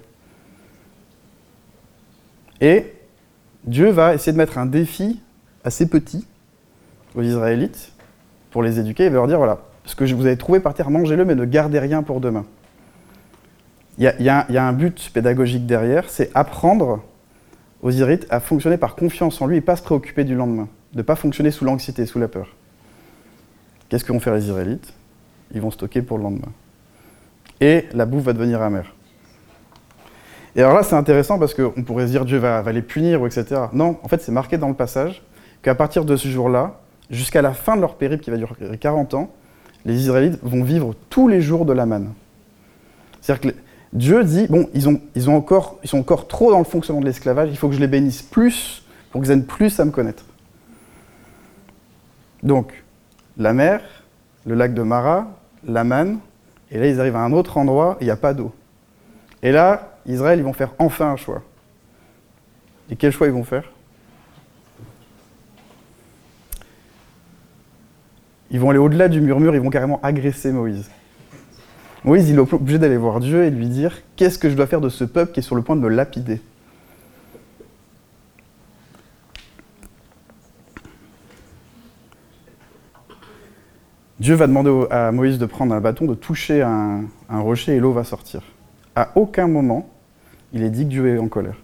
Et 2.61 2.93
Dieu 3.63 3.89
va 3.89 4.13
essayer 4.13 4.31
de 4.31 4.37
mettre 4.37 4.57
un 4.57 4.65
défi 4.65 5.21
assez 5.63 5.87
petit 5.87 6.27
aux 7.15 7.21
Israélites 7.21 7.93
pour 8.51 8.63
les 8.63 8.79
éduquer. 8.79 9.05
Il 9.05 9.09
va 9.09 9.15
leur 9.15 9.27
dire 9.27 9.37
voilà, 9.37 9.59
ce 9.85 9.95
que 9.95 10.03
vous 10.13 10.25
avez 10.25 10.37
trouvé 10.37 10.59
par 10.59 10.73
terre, 10.73 10.89
mangez-le, 10.89 11.25
mais 11.25 11.35
ne 11.35 11.45
gardez 11.45 11.79
rien 11.79 12.03
pour 12.03 12.21
demain. 12.21 12.45
Il 13.97 14.03
y, 14.19 14.29
a, 14.29 14.45
un 14.49 14.73
but 14.73 15.09
pédagogique 15.13 15.65
derrière, 15.65 16.09
c'est 16.09 16.29
apprendre 16.35 17.01
Israélites 17.91 18.27
à 18.29 18.39
fonctionner 18.39 18.77
par 18.77 18.95
confiance 18.95 19.41
en 19.41 19.47
lui 19.47 19.57
et 19.57 19.61
pas 19.61 19.75
se 19.75 19.83
préoccuper 19.83 20.23
du 20.23 20.35
lendemain, 20.35 20.67
de 20.93 20.97
ne 20.97 21.03
pas 21.03 21.15
fonctionner 21.15 21.51
sous 21.51 21.65
l'anxiété, 21.65 22.05
sous 22.05 22.19
la 22.19 22.27
peur. 22.27 22.55
Qu'est-ce 23.89 24.03
que 24.03 24.11
vont 24.11 24.19
faire 24.19 24.33
les 24.33 24.45
Israélites? 24.45 24.93
Ils 25.53 25.61
vont 25.61 25.71
stocker 25.71 26.01
pour 26.01 26.17
le 26.17 26.23
lendemain. 26.23 26.51
Et 27.61 27.85
la 27.93 28.05
bouffe 28.05 28.23
va 28.23 28.33
devenir 28.33 28.61
amère. 28.61 28.95
Et 30.55 30.61
alors 30.61 30.73
là, 30.73 30.83
c'est 30.83 30.95
intéressant 30.95 31.37
parce 31.37 31.53
qu'on 31.53 31.83
pourrait 31.83 32.07
se 32.07 32.11
dire 32.11 32.25
Dieu 32.25 32.37
va, 32.37 32.63
les 32.71 32.81
punir, 32.81 33.25
etc. 33.25 33.61
Non, 33.73 33.99
en 34.03 34.07
fait, 34.07 34.21
c'est 34.21 34.31
marqué 34.31 34.57
dans 34.57 34.69
le 34.69 34.73
passage 34.73 35.23
qu'à 35.61 35.75
partir 35.75 36.05
de 36.05 36.15
ce 36.15 36.27
jour-là, 36.27 36.79
jusqu'à 37.09 37.41
la 37.41 37.53
fin 37.53 37.75
de 37.75 37.81
leur 37.81 37.95
périple 37.95 38.23
qui 38.23 38.31
va 38.31 38.37
durer 38.37 38.77
40 38.79 39.13
ans, 39.13 39.31
les 39.83 39.95
Israélites 39.95 40.39
vont 40.41 40.63
vivre 40.63 40.95
tous 41.09 41.27
les 41.27 41.41
jours 41.41 41.65
de 41.65 41.73
la 41.73 41.85
manne. 41.85 42.13
C'est-à-dire 43.21 43.51
que 43.51 43.57
Dieu 43.95 44.25
dit, 44.25 44.45
bon, 44.47 44.69
ils, 44.73 44.89
ont, 44.89 44.99
ils, 45.15 45.29
encore, 45.29 45.79
ils 45.81 45.89
sont 45.89 45.99
encore 45.99 46.27
trop 46.27 46.51
dans 46.51 46.59
le 46.59 46.65
fonctionnement 46.65 46.99
de 46.99 47.05
l'esclavage, 47.05 47.49
il 47.49 47.57
faut 47.57 47.69
que 47.69 47.75
je 47.75 47.79
les 47.79 47.87
bénisse 47.87 48.21
plus 48.21 48.83
pour 49.09 49.21
qu'ils 49.21 49.31
aient 49.31 49.41
plus 49.41 49.79
à 49.79 49.85
me 49.85 49.91
connaître. 49.91 50.25
Donc, 52.43 52.83
la 53.37 53.53
mer, 53.53 53.81
le 54.45 54.53
lac 54.53 54.73
de 54.73 54.81
Mara, 54.81 55.27
la 55.65 55.85
manne, 55.85 56.19
et 56.71 56.77
là 56.77 56.87
ils 56.87 56.99
arrivent 56.99 57.15
à 57.15 57.21
un 57.21 57.31
autre 57.31 57.57
endroit, 57.57 57.97
il 58.01 58.03
n'y 58.03 58.11
a 58.11 58.17
pas 58.17 58.33
d'eau. 58.33 58.53
Et 59.41 59.53
là, 59.53 59.97
Israël, 60.05 60.39
ils 60.39 60.45
vont 60.45 60.53
faire 60.53 60.73
enfin 60.77 61.11
un 61.11 61.15
choix. 61.15 61.41
Et 62.89 62.97
quel 62.97 63.13
choix 63.13 63.27
ils 63.27 63.33
vont 63.33 63.45
faire? 63.45 63.71
Ils 68.51 68.59
vont 68.59 68.71
aller 68.71 68.79
au-delà 68.79 69.07
du 69.07 69.21
murmure, 69.21 69.55
ils 69.55 69.61
vont 69.61 69.69
carrément 69.69 70.01
agresser 70.03 70.51
Moïse. 70.51 70.89
Moïse, 72.05 72.29
il 72.29 72.35
est 72.35 72.53
obligé 72.53 72.77
d'aller 72.77 72.97
voir 72.97 73.19
Dieu 73.19 73.45
et 73.45 73.49
lui 73.49 73.67
dire 73.67 73.97
Qu'est-ce 74.15 74.37
que 74.37 74.47
je 74.47 74.55
dois 74.55 74.67
faire 74.67 74.79
de 74.79 74.89
ce 74.89 75.03
peuple 75.03 75.31
qui 75.31 75.39
est 75.39 75.43
sur 75.43 75.55
le 75.55 75.63
point 75.63 75.75
de 75.75 75.81
me 75.81 75.89
lapider? 75.89 76.39
Dieu 84.19 84.35
va 84.35 84.45
demander 84.45 84.85
à 84.91 85.11
Moïse 85.11 85.39
de 85.39 85.47
prendre 85.47 85.73
un 85.73 85.81
bâton, 85.81 86.05
de 86.05 86.13
toucher 86.13 86.61
un, 86.61 87.05
un 87.27 87.39
rocher 87.39 87.75
et 87.75 87.79
l'eau 87.79 87.91
va 87.91 88.03
sortir. 88.03 88.41
À 88.95 89.09
aucun 89.15 89.47
moment, 89.47 89.89
il 90.53 90.61
est 90.61 90.69
dit 90.69 90.83
que 90.83 90.89
Dieu 90.89 91.15
est 91.15 91.17
en 91.17 91.27
colère. 91.27 91.57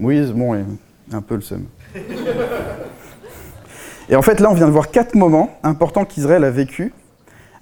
Moïse, 0.00 0.32
bon, 0.32 0.54
est 0.54 0.64
un 1.12 1.22
peu 1.22 1.36
le 1.36 1.40
seum. 1.40 1.66
Et 4.10 4.16
en 4.16 4.22
fait, 4.22 4.40
là, 4.40 4.50
on 4.50 4.54
vient 4.54 4.66
de 4.66 4.72
voir 4.72 4.90
quatre 4.90 5.14
moments 5.14 5.56
importants 5.62 6.04
qu'Israël 6.04 6.42
a 6.42 6.50
vécu 6.50 6.92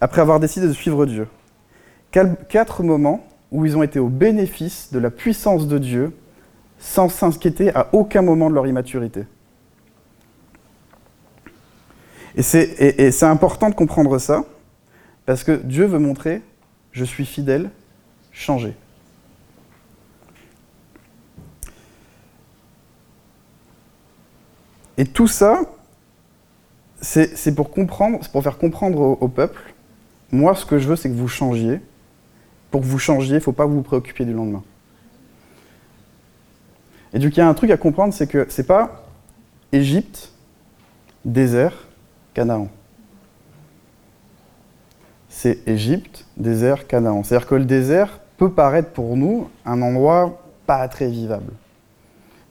après 0.01 0.23
avoir 0.23 0.41
décidé 0.41 0.67
de 0.67 0.73
suivre 0.73 1.05
Dieu. 1.05 1.29
Quatre 2.49 2.83
moments 2.83 3.27
où 3.53 3.65
ils 3.65 3.77
ont 3.77 3.83
été 3.83 3.99
au 3.99 4.09
bénéfice 4.09 4.93
de 4.93 4.99
la 4.99 5.11
puissance 5.11 5.69
de 5.69 5.79
Dieu 5.79 6.17
sans 6.79 7.09
s'inquiéter 7.09 7.75
à 7.75 7.89
aucun 7.93 8.23
moment 8.23 8.51
de 8.51 8.55
leur 8.55 8.67
immaturité. 8.67 9.25
Et 12.37 12.43
c'est 12.43 13.23
important 13.23 13.71
de 13.71 13.75
comprendre 13.75 14.19
ça, 14.19 14.45
parce 15.25 15.43
que 15.43 15.53
Dieu 15.53 15.87
veut 15.87 15.99
montrer, 15.99 16.43
je 16.93 17.05
suis 17.05 17.25
fidèle, 17.25 17.71
changé. 18.31 18.75
Et 24.99 25.05
tout 25.05 25.29
ça, 25.29 25.61
c'est 27.01 27.55
pour 27.55 27.71
comprendre, 27.71 28.21
pour 28.31 28.43
faire 28.43 28.59
comprendre 28.59 29.19
au, 29.21 29.29
peuple, 29.29 29.75
moi 30.31 30.55
ce 30.55 30.65
que 30.67 30.79
je 30.79 30.89
veux 30.89 30.97
c'est 30.97 31.09
que 31.09 31.15
vous 31.15 31.29
changiez. 31.29 31.81
Pour 32.77 32.83
que 32.83 32.91
vous 32.91 32.99
changiez, 32.99 33.31
il 33.31 33.37
ne 33.37 33.41
faut 33.41 33.53
pas 33.53 33.65
vous 33.65 33.81
préoccuper 33.81 34.27
du 34.27 34.35
lendemain. 34.35 34.63
Et 37.15 37.19
coup, 37.19 37.27
il 37.29 37.37
y 37.39 37.41
a 37.41 37.49
un 37.49 37.55
truc 37.55 37.71
à 37.71 37.79
comprendre, 37.79 38.13
c'est 38.13 38.27
que 38.27 38.45
c'est 38.51 38.67
pas 38.67 39.07
Égypte, 39.73 40.31
désert, 41.25 41.73
Canaan. 42.35 42.69
C'est 45.31 45.67
Égypte, 45.67 46.27
désert, 46.37 46.87
Canaan. 46.87 47.23
C'est-à-dire 47.23 47.49
que 47.49 47.55
le 47.55 47.65
désert 47.65 48.21
peut 48.37 48.53
paraître 48.53 48.91
pour 48.91 49.17
nous 49.17 49.49
un 49.65 49.81
endroit 49.81 50.43
pas 50.67 50.87
très 50.89 51.09
vivable. 51.09 51.55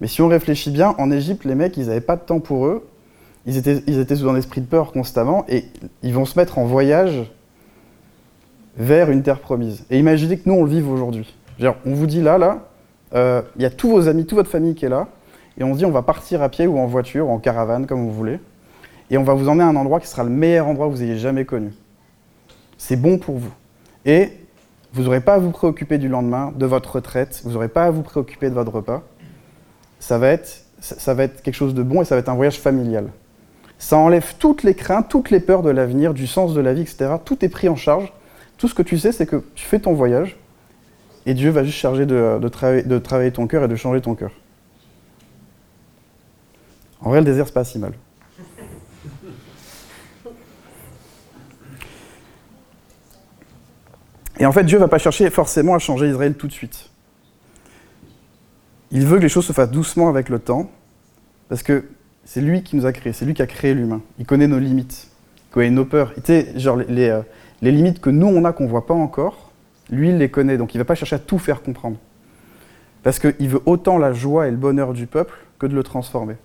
Mais 0.02 0.08
si 0.08 0.24
on 0.24 0.28
réfléchit 0.28 0.72
bien, 0.72 0.96
en 0.98 1.12
Égypte, 1.12 1.46
les 1.46 1.54
mecs, 1.54 1.78
ils 1.78 1.86
n'avaient 1.86 2.02
pas 2.02 2.16
de 2.16 2.24
temps 2.24 2.40
pour 2.40 2.66
eux. 2.66 2.90
Ils 3.46 3.58
étaient, 3.58 3.84
ils 3.86 4.00
étaient 4.00 4.16
sous 4.16 4.28
un 4.28 4.36
esprit 4.36 4.62
de 4.62 4.66
peur 4.66 4.92
constamment 4.92 5.46
et 5.48 5.66
ils 6.02 6.16
vont 6.16 6.26
se 6.26 6.40
mettre 6.40 6.58
en 6.58 6.66
voyage 6.66 7.32
vers 8.78 9.10
une 9.10 9.24
terre 9.24 9.40
promise. 9.40 9.86
Et 9.90 10.00
imaginez 10.00 10.38
que 10.38 10.50
nous, 10.50 10.56
on 10.56 10.64
le 10.64 10.70
vive 10.70 10.90
aujourd'hui. 10.90 11.36
On 11.62 11.94
vous 11.94 12.08
dit 12.08 12.22
là, 12.22 12.38
là, 12.38 12.68
euh, 13.14 13.42
il 13.56 13.62
y 13.62 13.66
a 13.66 13.70
tous 13.70 13.90
vos 13.90 14.08
amis, 14.08 14.26
toute 14.26 14.38
votre 14.38 14.50
famille 14.50 14.76
qui 14.76 14.86
est 14.86 14.90
là, 14.90 15.08
et 15.58 15.64
on 15.64 15.74
se 15.74 15.78
dit 15.78 15.86
on 15.86 15.92
va 15.92 16.02
partir 16.02 16.42
à 16.42 16.50
pied 16.50 16.68
ou 16.68 16.78
en 16.78 16.86
voiture, 16.86 17.28
ou 17.28 17.32
en 17.32 17.40
caravane, 17.40 17.86
comme 17.86 18.02
vous 18.02 18.12
voulez, 18.12 18.40
et 19.10 19.18
on 19.18 19.24
va 19.24 19.34
vous 19.34 19.48
emmener 19.48 19.64
à 19.64 19.68
un 19.68 19.76
endroit 19.76 20.00
qui 20.00 20.08
sera 20.08 20.24
le 20.24 20.30
meilleur 20.30 20.68
endroit 20.68 20.88
que 20.88 20.92
vous 20.92 21.04
ayez 21.04 21.18
jamais 21.18 21.46
connu. 21.46 21.72
C'est 22.78 22.98
bon 22.98 23.18
pour 23.18 23.38
vous. 23.38 23.54
Et 24.06 24.32
vous 24.94 25.04
n'aurez 25.04 25.22
pas 25.22 25.36
à 25.36 25.38
vous 25.38 25.52
préoccuper 25.52 25.98
du 25.98 26.08
lendemain, 26.08 26.54
de 26.56 26.66
votre 26.66 26.96
retraite, 26.96 27.42
vous 27.46 27.52
n'aurez 27.52 27.68
pas 27.68 27.86
à 27.86 27.92
vous 27.92 28.02
préoccuper 28.02 28.50
de 28.50 28.56
votre 28.56 28.72
repas. 28.72 29.04
Ça 30.00 30.18
va, 30.18 30.30
être, 30.30 30.66
ça 30.80 31.14
va 31.14 31.24
être 31.24 31.42
quelque 31.42 31.56
chose 31.56 31.74
de 31.74 31.84
bon 31.84 32.02
et 32.02 32.06
ça 32.06 32.16
va 32.16 32.20
être 32.20 32.30
un 32.30 32.36
voyage 32.36 32.60
familial. 32.60 33.10
Ça 33.78 33.98
enlève 33.98 34.36
toutes 34.40 34.64
les 34.64 34.74
craintes, 34.74 35.10
toutes 35.10 35.32
les 35.32 35.40
peurs 35.40 35.64
de 35.64 35.70
l'avenir, 35.70 36.14
du 36.14 36.28
sens 36.28 36.54
de 36.54 36.62
la 36.62 36.74
vie, 36.74 36.82
etc. 36.82 37.16
Tout 37.24 37.44
est 37.44 37.50
pris 37.50 37.70
en 37.70 37.76
charge. 37.76 38.12
Tout 38.66 38.70
ce 38.70 38.74
que 38.74 38.82
tu 38.82 38.98
sais, 38.98 39.12
c'est 39.12 39.28
que 39.28 39.44
tu 39.54 39.64
fais 39.64 39.78
ton 39.78 39.94
voyage 39.94 40.38
et 41.28 41.36
Dieu 41.36 41.52
va 41.52 41.64
juste 41.64 41.78
charger 41.78 42.08
de, 42.08 42.48
travailler 42.48 43.32
ton 43.32 43.46
cœur 43.46 43.64
et 43.64 43.68
de 43.68 43.76
changer 43.76 44.02
ton 44.02 44.16
cœur. 44.16 44.32
En 47.00 47.12
vrai, 47.12 47.20
le 47.20 47.26
désert, 47.26 47.46
c'est 47.46 47.54
pas 47.54 47.64
si 47.64 47.78
mal. 47.78 47.94
Et 54.40 54.48
en 54.48 54.52
fait, 54.52 54.64
Dieu 54.64 54.80
ne 54.80 54.82
va 54.82 54.88
pas 54.88 54.98
chercher 54.98 55.30
forcément 55.30 55.76
à 55.76 55.78
changer 55.78 56.10
Israël 56.10 56.34
tout 56.34 56.48
de 56.48 56.52
suite. 56.52 56.90
Il 58.90 59.06
veut 59.06 59.18
que 59.18 59.22
les 59.22 59.30
choses 59.30 59.46
se 59.46 59.54
fassent 59.54 59.70
doucement 59.70 60.10
avec 60.10 60.28
le 60.28 60.40
temps, 60.40 60.72
parce 61.50 61.62
que 61.62 61.86
c'est 62.24 62.42
lui 62.42 62.64
qui 62.64 62.76
nous 62.78 62.88
a 62.88 62.92
créés, 62.92 63.14
c'est 63.14 63.26
lui 63.26 63.36
qui 63.36 63.44
a 63.44 63.48
créé 63.48 63.76
l'humain. 63.76 64.02
Il 64.18 64.26
connaît 64.26 64.48
nos 64.48 64.58
limites, 64.58 65.12
il 65.38 65.54
connaît 65.54 65.70
nos 65.70 65.86
peurs. 65.86 66.14
genre 66.56 66.78
les, 66.78 67.10
euh, 67.10 67.22
les, 67.62 67.72
limites 67.72 68.00
que 68.00 68.10
nous, 68.10 68.28
on 68.28 68.46
a, 68.46 68.54
qu'on 68.54 68.66
ne 68.66 68.70
voit 68.70 68.86
pas 68.86 68.94
encore, 68.94 69.52
lui, 69.90 70.10
il 70.10 70.18
les 70.18 70.30
connaît, 70.30 70.58
donc 70.58 70.74
il 70.74 70.78
ne 70.78 70.82
va 70.82 70.86
pas 70.86 70.96
chercher 70.96 71.16
à 71.16 71.20
tout 71.20 71.38
faire 71.38 71.62
comprendre. 71.62 71.98
Parce 73.04 73.20
qu'il 73.20 73.50
veut 73.50 73.62
autant 73.66 73.98
la 73.98 74.14
joie 74.14 74.48
et 74.48 74.52
le 74.52 74.58
bonheur 74.58 74.94
du 74.94 75.06
peuple 75.06 75.36
que 75.60 75.68
de 75.68 75.76
le 75.76 75.84
transformer. 75.84 76.36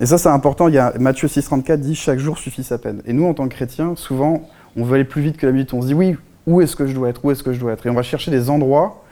Et 0.00 0.06
ça, 0.06 0.18
c'est 0.18 0.28
important. 0.28 0.68
Il 0.68 0.74
y 0.74 0.78
a 0.78 0.92
Matthieu 0.98 1.28
6,34 1.28 1.78
dit 1.78 1.94
Chaque 1.94 2.18
jour 2.18 2.36
suffit 2.36 2.62
sa 2.62 2.76
peine. 2.76 3.02
Et 3.06 3.12
nous, 3.12 3.24
en 3.24 3.32
tant 3.32 3.48
que 3.48 3.54
chrétiens, 3.54 3.94
souvent, 3.96 4.48
on 4.76 4.84
veut 4.84 4.96
aller 4.96 5.04
plus 5.04 5.22
vite 5.22 5.38
que 5.38 5.46
la 5.46 5.52
minute. 5.52 5.72
On 5.72 5.80
se 5.80 5.86
dit 5.86 5.94
Oui, 5.94 6.16
où 6.46 6.60
est-ce 6.60 6.76
que 6.76 6.86
je 6.86 6.92
dois 6.92 7.08
être? 7.08 7.24
Où 7.24 7.30
est-ce 7.30 7.42
que 7.42 7.52
je 7.52 7.60
dois 7.60 7.72
être? 7.72 7.86
Et 7.86 7.90
on 7.90 7.94
va 7.94 8.02
chercher 8.02 8.30
des 8.30 8.50
endroits 8.50 9.02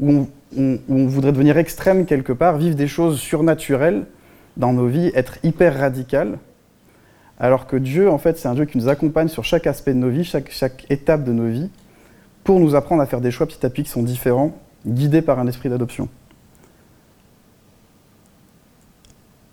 où 0.00 0.28
on, 0.56 0.78
voudrait 0.88 1.32
devenir 1.32 1.58
extrême 1.58 2.06
quelque 2.06 2.32
part, 2.32 2.56
vivre 2.56 2.74
des 2.74 2.88
choses 2.88 3.18
surnaturelles 3.18 4.06
dans 4.56 4.72
nos 4.72 4.86
vies, 4.86 5.10
être 5.14 5.38
hyper 5.42 5.78
radical. 5.78 6.38
Alors 7.40 7.66
que 7.66 7.76
Dieu, 7.76 8.10
en 8.10 8.18
fait, 8.18 8.36
c'est 8.36 8.48
un 8.48 8.54
Dieu 8.54 8.66
qui 8.66 8.76
nous 8.76 8.88
accompagne 8.88 9.28
sur 9.28 9.44
chaque 9.44 9.66
aspect 9.66 9.94
de 9.94 9.98
nos 9.98 10.10
vies, 10.10 10.24
chaque, 10.24 10.86
étape 10.90 11.24
de 11.24 11.32
nos 11.32 11.46
vies, 11.46 11.70
pour 12.44 12.60
nous 12.60 12.74
apprendre 12.74 13.00
à 13.00 13.06
faire 13.06 13.22
des 13.22 13.30
choix 13.30 13.46
petit 13.46 13.64
à 13.64 13.70
petit 13.70 13.84
qui 13.84 13.88
sont 13.88 14.02
différents, 14.02 14.52
guidés 14.86 15.22
par 15.22 15.38
un 15.38 15.46
esprit 15.46 15.70
d'adoption. 15.70 16.08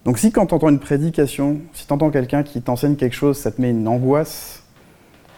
Donc 0.04 0.20
si 0.20 0.32
quand 0.32 0.48
tu 0.48 0.54
entends 0.54 0.70
une 0.70 0.80
prédication, 0.80 1.62
si 1.74 1.88
tu 1.88 1.94
entends 1.94 2.12
quelqu'un 2.12 2.44
qui 2.44 2.62
t'enseigne 2.62 2.96
quelque 2.98 3.16
chose, 3.16 3.38
ça 3.38 3.52
te 3.52 3.62
met 3.62 3.72
une 3.72 3.88
angoisse, 3.88 4.64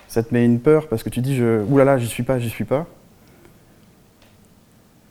ça 0.07 0.23
te 0.23 0.33
met 0.33 0.43
une 0.43 0.59
peur 0.59 0.87
parce 0.87 1.03
que 1.03 1.09
tu 1.09 1.21
dis 1.21 1.35
je, 1.35 1.63
oulala, 1.65 1.97
j'y 1.97 2.07
suis 2.07 2.23
pas, 2.23 2.39
j'y 2.39 2.49
suis 2.49 2.65
pas. 2.65 2.87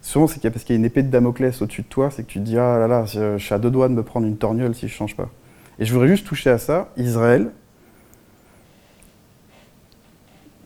Souvent, 0.00 0.26
c'est 0.26 0.40
parce 0.50 0.64
qu'il 0.64 0.75
y 0.75 0.76
a 0.76 0.78
une 0.78 0.85
épée 0.85 1.02
de 1.02 1.11
Damoclès 1.11 1.61
au-dessus 1.61 1.83
de 1.83 1.88
toi, 1.88 2.11
c'est 2.11 2.23
que 2.23 2.28
tu 2.28 2.38
te 2.38 2.45
dis 2.45 2.57
ah 2.57 2.78
là 2.78 2.87
là, 2.87 3.04
je 3.04 3.37
suis 3.38 3.54
à 3.54 3.59
deux 3.59 3.71
doigts 3.71 3.88
de 3.88 3.95
me 3.95 4.02
prendre 4.02 4.26
une 4.26 4.37
torgnole 4.37 4.75
si 4.75 4.87
je 4.88 4.95
change 4.95 5.16
pas. 5.16 5.28
Et 5.78 5.85
je 5.85 5.92
voudrais 5.92 6.08
juste 6.08 6.26
toucher 6.26 6.50
à 6.50 6.58
ça. 6.58 6.88
Israël, 6.97 7.50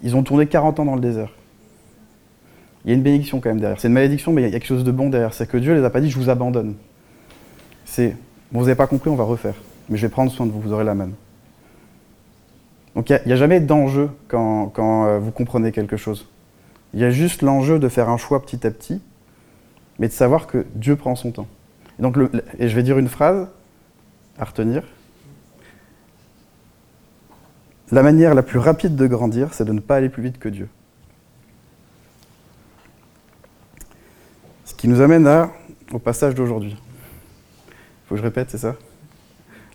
ils 0.02 0.16
ont 0.16 0.22
tourné 0.22 0.46
40 0.46 0.80
ans 0.80 0.84
dans 0.84 0.94
le 0.94 1.00
désert. 1.00 1.30
Il 2.84 2.88
y 2.88 2.92
a 2.92 2.96
une 2.96 3.02
bénédiction 3.02 3.40
quand 3.40 3.50
même 3.50 3.60
derrière. 3.60 3.80
C'est 3.80 3.88
une 3.88 3.94
malédiction, 3.94 4.32
mais 4.32 4.42
il 4.42 4.44
y 4.46 4.48
a 4.48 4.50
quelque 4.50 4.66
chose 4.66 4.84
de 4.84 4.90
bon 4.90 5.08
derrière. 5.08 5.34
C'est 5.34 5.48
que 5.48 5.56
Dieu 5.56 5.74
les 5.74 5.84
a 5.84 5.90
pas 5.90 6.00
dit 6.00 6.10
je 6.10 6.18
vous 6.18 6.30
abandonne. 6.30 6.74
C'est 7.84 8.16
vous 8.50 8.62
n'avez 8.62 8.74
pas 8.74 8.86
compris, 8.86 9.08
on 9.08 9.14
va 9.14 9.24
refaire. 9.24 9.54
Mais 9.88 9.96
je 9.96 10.06
vais 10.06 10.10
prendre 10.10 10.30
soin 10.30 10.46
de 10.46 10.52
vous, 10.52 10.60
vous 10.60 10.72
aurez 10.72 10.84
la 10.84 10.94
même. 10.94 11.12
Donc 12.94 13.08
il 13.08 13.20
n'y 13.24 13.32
a, 13.32 13.36
jamais 13.36 13.60
d'enjeu 13.60 14.10
quand, 14.28 14.72
euh, 14.78 15.18
vous 15.18 15.30
comprenez 15.30 15.72
quelque 15.72 15.96
chose. 15.96 16.28
Il 16.92 17.00
y 17.00 17.04
a 17.04 17.10
juste 17.10 17.40
l'enjeu 17.40 17.78
de 17.78 17.88
faire 17.88 18.10
un 18.10 18.18
choix 18.18 18.42
petit 18.42 18.66
à 18.66 18.70
petit, 18.70 19.00
mais 19.98 20.08
de 20.08 20.12
savoir 20.12 20.46
que 20.46 20.66
Dieu 20.74 20.96
prend 20.96 21.14
son 21.14 21.30
temps. 21.30 21.46
Donc 21.98 22.18
et 22.58 22.68
je 22.68 22.76
vais 22.76 22.82
dire 22.82 22.98
une 22.98 23.08
phrase 23.08 23.46
à 24.38 24.44
retenir. 24.44 24.82
La 27.92 28.02
manière 28.02 28.34
la 28.34 28.42
plus 28.42 28.58
rapide 28.58 28.96
de 28.96 29.06
grandir, 29.06 29.52
c'est 29.52 29.64
de 29.64 29.72
ne 29.72 29.80
pas 29.80 29.96
aller 29.96 30.08
plus 30.08 30.22
vite 30.22 30.38
que 30.38 30.48
Dieu. 30.48 30.68
Ce 34.64 34.74
qui 34.74 34.88
nous 34.88 35.00
amène 35.00 35.28
au 35.92 35.98
passage 35.98 36.34
d'aujourd'hui 36.34 36.76
que 38.12 38.18
je 38.18 38.22
répète, 38.22 38.50
c'est 38.50 38.58
ça? 38.58 38.76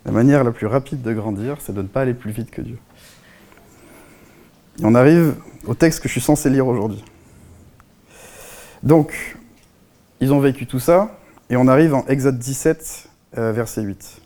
La 0.06 0.12
manière 0.12 0.44
la 0.44 0.52
plus 0.52 0.68
rapide 0.68 1.02
de 1.02 1.14
grandir, 1.14 1.58
c'est 1.60 1.74
de 1.74 1.82
ne 1.82 1.88
pas 1.88 2.02
aller 2.02 2.14
plus 2.14 2.32
vite 2.32 2.52
que 2.52 2.62
Dieu. 2.62 2.78
Et 4.80 4.86
on 4.86 4.96
arrive 4.96 5.36
au 5.66 5.74
texte 5.74 6.02
que 6.02 6.08
je 6.08 6.14
suis 6.14 6.22
censé 6.22 6.50
lire 6.50 6.68
aujourd'hui. 6.68 7.04
Donc, 8.84 9.38
ils 10.20 10.32
ont 10.34 10.40
vécu 10.40 10.68
tout 10.68 10.80
ça, 10.80 11.18
et 11.50 11.58
on 11.58 11.68
arrive 11.68 11.96
en 11.96 12.06
Exode 12.06 12.38
17, 12.38 13.10
euh, 13.38 13.52
verset 13.52 13.82
8. 13.82 14.22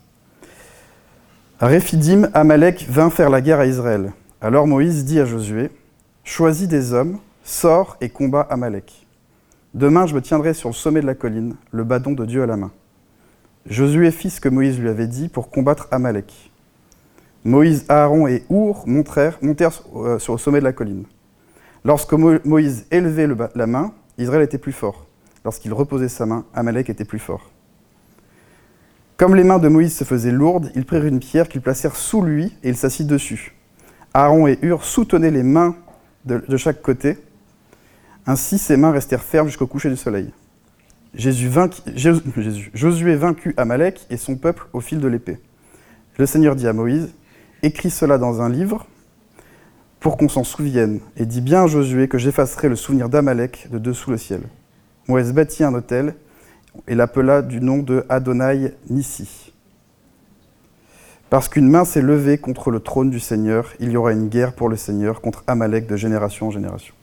Réphidim, 1.62 2.28
Amalek 2.34 2.86
vint 2.88 3.08
faire 3.08 3.30
la 3.30 3.40
guerre 3.40 3.60
à 3.60 3.66
Israël. 3.66 4.12
Alors 4.40 4.66
Moïse 4.66 5.04
dit 5.04 5.20
à 5.20 5.24
Josué 5.24 5.70
Choisis 6.24 6.66
des 6.66 6.92
hommes, 6.92 7.18
sors 7.44 7.96
et 8.00 8.08
combat 8.08 8.40
Amalek. 8.50 9.06
Demain, 9.72 10.06
je 10.06 10.14
me 10.16 10.20
tiendrai 10.20 10.54
sur 10.54 10.70
le 10.70 10.74
sommet 10.74 11.00
de 11.00 11.06
la 11.06 11.14
colline, 11.14 11.54
le 11.70 11.84
bâton 11.84 12.14
de 12.14 12.26
Dieu 12.26 12.42
à 12.42 12.46
la 12.46 12.56
main. 12.56 12.72
Josué 13.64 14.10
fit 14.10 14.28
ce 14.28 14.40
que 14.40 14.48
Moïse 14.48 14.76
lui 14.80 14.88
avait 14.88 15.06
dit 15.06 15.28
pour 15.28 15.50
combattre 15.50 15.86
Amalek. 15.92 16.50
Moïse, 17.44 17.84
Aaron 17.88 18.26
et 18.26 18.42
Our 18.50 18.82
montèrent, 18.88 19.38
euh, 19.94 20.18
sur 20.18 20.32
le 20.32 20.40
sommet 20.40 20.58
de 20.58 20.64
la 20.64 20.72
colline. 20.72 21.04
Lorsque 21.84 22.12
Moïse 22.12 22.86
élevait 22.90 23.28
la 23.54 23.66
main, 23.68 23.92
Israël 24.18 24.42
était 24.42 24.58
plus 24.58 24.72
fort. 24.72 25.06
Lorsqu'il 25.44 25.72
reposait 25.72 26.08
sa 26.08 26.26
main, 26.26 26.44
Amalek 26.54 26.90
était 26.90 27.04
plus 27.04 27.20
fort. 27.20 27.51
Comme 29.22 29.36
les 29.36 29.44
mains 29.44 29.60
de 29.60 29.68
Moïse 29.68 29.94
se 29.94 30.02
faisaient 30.02 30.32
lourdes, 30.32 30.72
ils 30.74 30.84
prirent 30.84 31.06
une 31.06 31.20
pierre 31.20 31.48
qu'ils 31.48 31.60
placèrent 31.60 31.94
sous 31.94 32.22
lui 32.22 32.46
et 32.64 32.70
il 32.70 32.76
s'assit 32.76 33.06
dessus. 33.06 33.54
Aaron 34.14 34.48
et 34.48 34.58
Hur 34.62 34.82
soutenaient 34.82 35.30
les 35.30 35.44
mains 35.44 35.76
de 36.24 36.56
chaque 36.56 36.82
côté. 36.82 37.18
Ainsi, 38.26 38.58
ses 38.58 38.76
mains 38.76 38.90
restèrent 38.90 39.22
fermes 39.22 39.46
jusqu'au 39.46 39.68
coucher 39.68 39.90
du 39.90 39.96
soleil. 39.96 40.32
Jésus 41.14 41.48
Jésus, 41.94 42.70
Josué 42.74 43.14
vaincut 43.14 43.54
Amalek 43.56 44.08
et 44.10 44.16
son 44.16 44.34
peuple 44.34 44.66
au 44.72 44.80
fil 44.80 44.98
de 44.98 45.06
l'épée. 45.06 45.38
Le 46.18 46.26
Seigneur 46.26 46.56
dit 46.56 46.66
à 46.66 46.72
Moïse, 46.72 47.14
écris 47.62 47.90
cela 47.90 48.18
dans 48.18 48.42
un 48.42 48.48
livre 48.48 48.88
pour 50.00 50.16
qu'on 50.16 50.28
s'en 50.28 50.42
souvienne, 50.42 50.98
et 51.16 51.26
dis 51.26 51.42
bien 51.42 51.62
à 51.62 51.66
Josué 51.68 52.08
que 52.08 52.18
j'effacerai 52.18 52.68
le 52.68 52.74
souvenir 52.74 53.08
d'Amalek 53.08 53.68
de 53.70 53.78
dessous 53.78 54.10
le 54.10 54.16
ciel. 54.16 54.40
Moïse 55.06 55.32
bâtit 55.32 55.62
un 55.62 55.74
hôtel 55.74 56.16
et 56.88 56.94
l'appela 56.94 57.42
du 57.42 57.60
nom 57.60 57.78
de 57.78 58.04
Adonai 58.08 58.74
Nissi. 58.90 59.52
Parce 61.30 61.48
qu'une 61.48 61.68
main 61.68 61.84
s'est 61.84 62.02
levée 62.02 62.38
contre 62.38 62.70
le 62.70 62.80
trône 62.80 63.10
du 63.10 63.20
Seigneur, 63.20 63.72
il 63.80 63.90
y 63.90 63.96
aura 63.96 64.12
une 64.12 64.28
guerre 64.28 64.52
pour 64.52 64.68
le 64.68 64.76
Seigneur 64.76 65.20
contre 65.20 65.44
Amalek 65.46 65.86
de 65.86 65.96
génération 65.96 66.48
en 66.48 66.50
génération. 66.50 66.94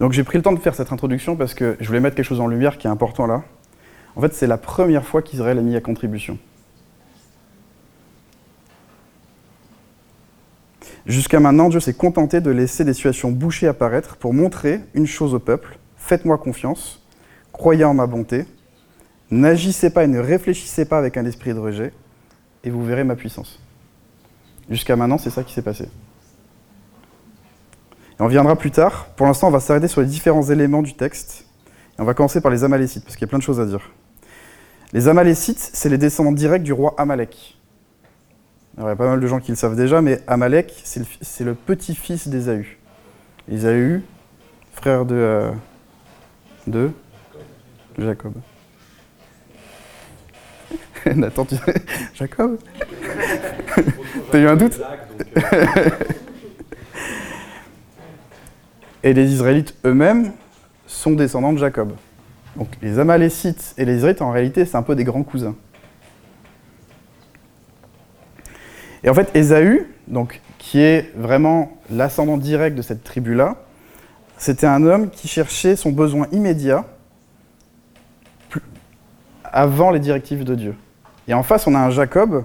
Donc 0.00 0.12
j'ai 0.12 0.24
pris 0.24 0.36
le 0.36 0.42
temps 0.42 0.52
de 0.52 0.58
faire 0.58 0.74
cette 0.74 0.92
introduction 0.92 1.36
parce 1.36 1.54
que 1.54 1.76
je 1.80 1.86
voulais 1.86 2.00
mettre 2.00 2.16
quelque 2.16 2.26
chose 2.26 2.40
en 2.40 2.46
lumière 2.46 2.76
qui 2.76 2.86
est 2.86 2.90
important 2.90 3.26
là. 3.26 3.42
En 4.16 4.20
fait, 4.20 4.34
c'est 4.34 4.46
la 4.46 4.58
première 4.58 5.06
fois 5.06 5.22
qu'Israël 5.22 5.58
est 5.58 5.62
mis 5.62 5.76
à 5.76 5.80
contribution. 5.80 6.38
Jusqu'à 11.06 11.40
maintenant, 11.40 11.68
Dieu 11.68 11.80
s'est 11.80 11.94
contenté 11.94 12.40
de 12.40 12.50
laisser 12.50 12.84
des 12.84 12.94
situations 12.94 13.30
bouchées 13.30 13.66
apparaître 13.66 14.16
pour 14.16 14.32
montrer 14.32 14.80
une 14.94 15.06
chose 15.06 15.34
au 15.34 15.38
peuple 15.38 15.78
faites-moi 16.04 16.36
confiance, 16.36 17.00
croyez 17.52 17.84
en 17.84 17.94
ma 17.94 18.06
bonté, 18.06 18.44
n'agissez 19.30 19.88
pas 19.88 20.04
et 20.04 20.06
ne 20.06 20.18
réfléchissez 20.18 20.84
pas 20.84 20.98
avec 20.98 21.16
un 21.16 21.24
esprit 21.24 21.54
de 21.54 21.58
rejet, 21.58 21.92
et 22.62 22.70
vous 22.70 22.84
verrez 22.84 23.04
ma 23.04 23.16
puissance. 23.16 23.58
Jusqu'à 24.68 24.96
maintenant, 24.96 25.18
c'est 25.18 25.30
ça 25.30 25.42
qui 25.42 25.54
s'est 25.54 25.62
passé. 25.62 25.84
Et 25.84 28.22
on 28.22 28.26
viendra 28.26 28.56
plus 28.56 28.70
tard. 28.70 29.08
Pour 29.16 29.26
l'instant, 29.26 29.48
on 29.48 29.50
va 29.50 29.60
s'arrêter 29.60 29.88
sur 29.88 30.00
les 30.00 30.06
différents 30.06 30.44
éléments 30.44 30.82
du 30.82 30.94
texte. 30.94 31.46
Et 31.98 32.00
on 32.00 32.04
va 32.04 32.14
commencer 32.14 32.40
par 32.40 32.50
les 32.50 32.64
Amalécites, 32.64 33.04
parce 33.04 33.16
qu'il 33.16 33.26
y 33.26 33.28
a 33.28 33.28
plein 33.28 33.38
de 33.38 33.42
choses 33.42 33.60
à 33.60 33.66
dire. 33.66 33.90
Les 34.92 35.08
Amalécites, 35.08 35.70
c'est 35.72 35.88
les 35.88 35.98
descendants 35.98 36.32
directs 36.32 36.62
du 36.62 36.72
roi 36.72 36.94
Amalek. 36.96 37.58
Il 38.76 38.82
y 38.82 38.86
a 38.86 38.96
pas 38.96 39.06
mal 39.06 39.20
de 39.20 39.26
gens 39.26 39.40
qui 39.40 39.52
le 39.52 39.56
savent 39.56 39.76
déjà, 39.76 40.02
mais 40.02 40.20
Amalek, 40.26 40.74
c'est 40.82 41.44
le, 41.44 41.54
petit-fils 41.54 42.28
d'Ésaü. 42.28 42.78
Ésaü, 43.50 44.02
frère 44.72 45.04
de, 45.04 45.14
euh, 45.14 45.50
de 46.66 46.90
Jacob. 47.98 48.32
Nathan, 51.14 51.44
tu 51.44 51.54
Jacob? 52.14 52.58
T'as 54.32 54.38
eu 54.38 54.48
un 54.48 54.56
doute? 54.56 54.80
Et 59.04 59.12
les 59.12 59.32
Israélites 59.32 59.76
eux-mêmes 59.84 60.32
sont 60.86 61.12
descendants 61.12 61.52
de 61.52 61.58
Jacob. 61.58 61.92
Donc 62.56 62.68
les 62.82 62.98
Amalécites 62.98 63.74
et 63.76 63.84
les 63.84 63.96
Israélites, 63.96 64.22
en 64.22 64.30
réalité, 64.30 64.64
c'est 64.64 64.76
un 64.76 64.82
peu 64.82 64.96
des 64.96 65.04
grands 65.04 65.22
cousins. 65.22 65.54
Et 69.04 69.10
en 69.10 69.14
fait, 69.14 69.30
Ésaü, 69.36 69.86
donc, 70.08 70.40
qui 70.58 70.80
est 70.80 71.12
vraiment 71.14 71.76
l'ascendant 71.90 72.38
direct 72.38 72.76
de 72.76 72.82
cette 72.82 73.04
tribu-là, 73.04 73.56
c'était 74.38 74.66
un 74.66 74.82
homme 74.84 75.10
qui 75.10 75.28
cherchait 75.28 75.76
son 75.76 75.92
besoin 75.92 76.26
immédiat 76.32 76.86
avant 79.44 79.90
les 79.90 80.00
directives 80.00 80.42
de 80.42 80.54
Dieu. 80.54 80.74
Et 81.28 81.34
en 81.34 81.42
face, 81.42 81.66
on 81.66 81.74
a 81.74 81.78
un 81.78 81.90
Jacob 81.90 82.44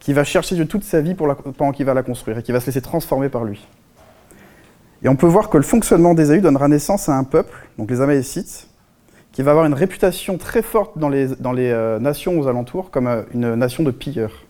qui 0.00 0.12
va 0.12 0.24
chercher 0.24 0.54
Dieu 0.54 0.66
toute 0.66 0.84
sa 0.84 1.00
vie 1.00 1.14
pour 1.14 1.34
pendant 1.56 1.72
qu'il 1.72 1.86
va 1.86 1.94
la 1.94 2.02
construire 2.02 2.38
et 2.38 2.42
qui 2.42 2.52
va 2.52 2.60
se 2.60 2.66
laisser 2.66 2.82
transformer 2.82 3.28
par 3.28 3.44
lui. 3.44 3.66
Et 5.02 5.08
on 5.08 5.16
peut 5.16 5.26
voir 5.26 5.50
que 5.50 5.58
le 5.58 5.62
fonctionnement 5.62 6.14
d'Ésaü 6.14 6.40
donnera 6.40 6.66
naissance 6.68 7.08
à 7.08 7.16
un 7.16 7.24
peuple, 7.24 7.68
donc 7.78 7.90
les 7.90 8.00
Amalécites, 8.00 8.68
qui 9.32 9.42
va 9.42 9.50
avoir 9.50 9.66
une 9.66 9.74
réputation 9.74 10.38
très 10.38 10.62
forte 10.62 10.98
dans 10.98 11.08
les, 11.08 11.28
euh, 11.42 11.98
nations 11.98 12.38
aux 12.38 12.48
alentours 12.48 12.90
comme 12.90 13.06
euh, 13.06 13.22
une 13.34 13.54
nation 13.54 13.82
de 13.82 13.90
pilleurs. 13.90 14.43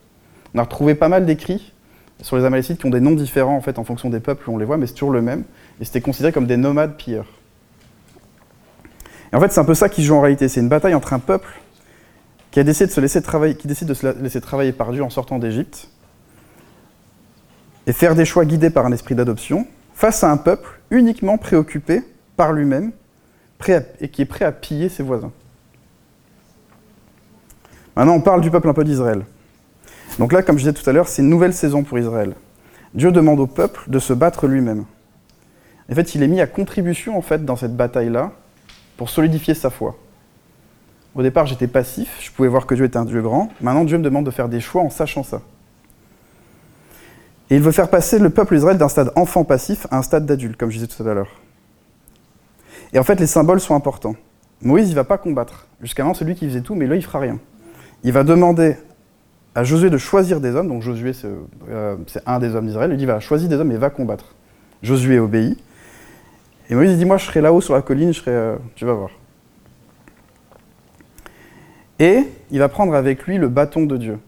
On 0.55 0.59
a 0.59 0.63
retrouvé 0.63 0.95
pas 0.95 1.09
mal 1.09 1.27
d'écrits 1.27 1.73
sur 2.21 2.37
les 2.37 2.45
Amalécites 2.45 2.79
qui 2.79 2.87
ont 2.87 2.91
des 2.91 3.01
noms 3.01 3.13
différents 3.13 3.57
en 3.57 3.85
fonction 3.85 4.09
des 4.09 4.21
peuples 4.21 4.49
où 4.49 4.55
on 4.55 4.59
les 4.59 4.65
voit, 4.65 4.77
mais 4.77 4.87
c'est 4.87 4.95
toujours 4.95 5.11
le 5.11 5.21
même. 5.21 5.45
Et 5.81 5.85
c'était 5.85 6.01
considéré 6.01 6.33
comme 6.33 6.47
des 6.47 6.57
nomades 6.57 6.97
pilleurs. 6.97 7.27
Et 9.33 9.37
en 9.37 9.41
fait, 9.41 9.51
c'est 9.51 9.61
un 9.61 9.65
peu 9.65 9.75
ça 9.75 9.89
qui 9.89 10.05
joue 10.05 10.15
en 10.15 10.21
réalité. 10.21 10.49
C'est 10.49 10.61
une 10.61 10.69
bataille 10.69 10.95
entre 10.95 11.13
un 11.13 11.19
peuple 11.19 11.49
qui 12.53 12.61
qui 12.61 12.65
décide 12.65 12.87
de 13.89 13.95
se 13.95 14.23
laisser 14.23 14.41
travailler 14.41 14.73
par 14.73 14.93
Dieu 14.93 15.03
en 15.03 15.11
sortant 15.11 15.41
d'Égypte, 15.41 15.89
et 17.89 17.93
faire 17.93 18.15
des 18.15 18.25
choix 18.25 18.45
guidés 18.45 18.71
par 18.71 18.87
un 18.87 18.93
esprit 18.93 19.17
d'adoption, 19.17 19.67
face 19.93 20.23
à 20.23 20.31
un 20.31 20.37
peuple 20.37 20.81
uniquement 20.91 21.37
préoccupé 21.37 22.03
par 22.37 22.53
lui-même, 22.53 22.93
et 24.01 24.09
qui 24.09 24.23
est 24.23 24.27
prêt 24.27 24.45
à 24.45 24.53
piller 24.53 24.89
ses 24.89 25.03
voisins. 25.03 25.33
Maintenant, 27.97 28.15
on 28.15 28.21
parle 28.21 28.41
du 28.41 28.53
peuple 28.53 28.69
un 28.69 28.73
peu 28.73 28.85
d'Israël. 28.85 29.25
Donc 30.19 30.33
là, 30.33 30.43
comme 30.43 30.59
je 30.59 30.65
disais 30.65 30.73
tout 30.73 30.89
à 30.89 30.93
l'heure, 30.93 31.09
c'est 31.09 31.23
une 31.23 31.29
nouvelle 31.29 31.53
saison 31.53 31.83
pour 31.83 31.99
Israël. 31.99 32.35
Dieu 32.95 33.11
demande 33.11 33.41
au 33.41 33.47
peuple 33.47 33.85
de 33.89 33.99
se 33.99 34.13
battre 34.13 34.47
lui-même. 34.47 34.85
En 35.91 35.95
fait, 35.95 36.15
il 36.15 36.23
est 36.23 36.29
mis 36.29 36.41
à 36.41 36.47
contribution 36.47 37.19
en 37.19 37.23
fait 37.23 37.45
dans 37.45 37.57
cette 37.57 37.77
bataille-là 37.77 38.33
pour 38.97 39.11
solidifier 39.11 39.55
sa 39.55 39.71
foi. 39.71 39.97
Au 41.15 41.23
départ, 41.23 41.47
j'étais 41.47 41.67
passif, 41.67 42.17
je 42.21 42.31
pouvais 42.31 42.49
voir 42.49 42.67
que 42.67 42.75
Dieu 42.75 42.85
était 42.85 42.97
un 42.97 43.05
Dieu 43.05 43.23
grand. 43.23 43.51
Maintenant, 43.61 43.85
Dieu 43.85 43.99
me 43.99 44.03
demande 44.03 44.27
de 44.27 44.31
faire 44.31 44.49
des 44.49 44.61
choix 44.61 44.83
en 44.83 44.91
sachant 44.91 45.23
ça. 45.23 45.43
Et 47.51 47.57
il 47.57 47.63
veut 47.63 47.73
faire 47.73 47.91
passer 47.91 48.19
le 48.19 48.31
peuple 48.31 48.55
d'Israël 48.55 48.79
d'un 48.79 48.89
stade 48.89 49.13
enfant 49.17 49.45
passif 49.45 49.87
à 49.91 49.99
un 49.99 50.03
stade 50.03 50.27
d'adulte, 50.27 50.57
comme 50.57 50.71
je 50.71 50.77
disais 50.79 50.87
tout 50.87 51.07
à 51.07 51.15
l'heure. 51.15 51.41
Et 52.93 52.99
en 52.99 53.05
fait, 53.05 53.21
les 53.21 53.27
symboles 53.27 53.61
sont 53.61 53.75
importants. 53.75 54.17
Moïse, 54.63 54.89
il 54.89 54.91
ne 54.93 54.97
va 54.97 55.05
pas 55.05 55.19
combattre. 55.19 55.67
Jusqu'à 55.81 56.03
maintenant, 56.03 56.15
c'est 56.15 56.25
lui 56.25 56.35
qui 56.35 56.47
faisait 56.47 56.63
tout, 56.63 56.75
mais 56.75 56.87
là, 56.87 56.95
il 56.95 56.99
ne 57.01 57.05
fera 57.05 57.19
rien. 57.19 57.39
Il 58.03 58.13
va 58.13 58.25
demander 58.25 58.77
à 59.55 59.65
Josué 59.65 59.91
de 59.91 59.99
choisir 59.99 60.41
des 60.41 60.55
hommes. 60.55 60.69
Donc 60.69 60.83
Josué, 60.83 61.13
c'est 61.13 61.29
euh, 61.71 61.97
un 62.27 62.39
des 62.39 62.55
hommes 62.55 62.67
d'Israël. 62.67 62.91
Il 62.93 62.97
dit, 62.97 63.07
va, 63.07 63.21
choisis 63.21 63.49
des 63.49 63.57
hommes 63.57 63.73
et 63.73 63.77
va 63.77 63.91
combattre. 63.91 64.35
Josué 64.83 65.19
obéit. 65.19 65.59
Et 66.71 66.75
Moïse 66.75 66.97
dit, 66.97 67.05
moi, 67.05 67.19
je 67.19 67.27
serai 67.27 67.41
là-haut 67.41 67.61
sur 67.61 67.75
la 67.75 67.83
colline, 67.83 68.13
je 68.13 68.21
serai, 68.21 68.31
euh, 68.31 68.57
tu 68.75 68.85
vas 68.85 68.95
voir. 68.95 69.11
Et 71.99 72.25
il 72.51 72.59
va 72.59 72.69
prendre 72.69 72.95
avec 72.95 73.25
lui 73.25 73.39
le 73.39 73.49
bâton 73.49 73.85
de 73.85 73.97
Dieu. 73.97 74.19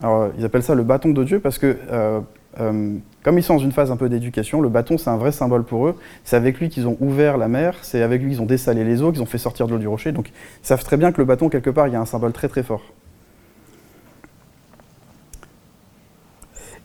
Alors, 0.00 0.30
ils 0.38 0.44
appellent 0.44 0.62
ça 0.62 0.74
le 0.74 0.84
bâton 0.84 1.10
de 1.10 1.24
Dieu 1.24 1.40
parce 1.40 1.58
que, 1.58 1.76
euh, 1.90 2.20
euh, 2.60 2.96
comme 3.24 3.38
ils 3.38 3.42
sont 3.42 3.54
dans 3.54 3.62
une 3.62 3.72
phase 3.72 3.90
un 3.90 3.96
peu 3.96 4.08
d'éducation, 4.08 4.60
le 4.60 4.68
bâton, 4.68 4.96
c'est 4.96 5.10
un 5.10 5.16
vrai 5.16 5.32
symbole 5.32 5.64
pour 5.64 5.88
eux. 5.88 5.96
C'est 6.24 6.36
avec 6.36 6.60
lui 6.60 6.68
qu'ils 6.68 6.86
ont 6.86 6.96
ouvert 7.00 7.36
la 7.36 7.48
mer, 7.48 7.78
c'est 7.82 8.02
avec 8.02 8.22
lui 8.22 8.30
qu'ils 8.30 8.42
ont 8.42 8.46
dessalé 8.46 8.84
les 8.84 9.02
eaux, 9.02 9.10
qu'ils 9.10 9.22
ont 9.22 9.26
fait 9.26 9.38
sortir 9.38 9.66
de 9.66 9.72
l'eau 9.72 9.78
du 9.78 9.88
rocher. 9.88 10.12
Donc, 10.12 10.28
ils 10.28 10.66
savent 10.66 10.84
très 10.84 10.96
bien 10.96 11.10
que 11.10 11.18
le 11.18 11.24
bâton, 11.24 11.48
quelque 11.48 11.70
part, 11.70 11.88
il 11.88 11.94
y 11.94 11.96
a 11.96 12.00
un 12.00 12.06
symbole 12.06 12.32
très 12.32 12.48
très 12.48 12.62
fort. 12.62 12.82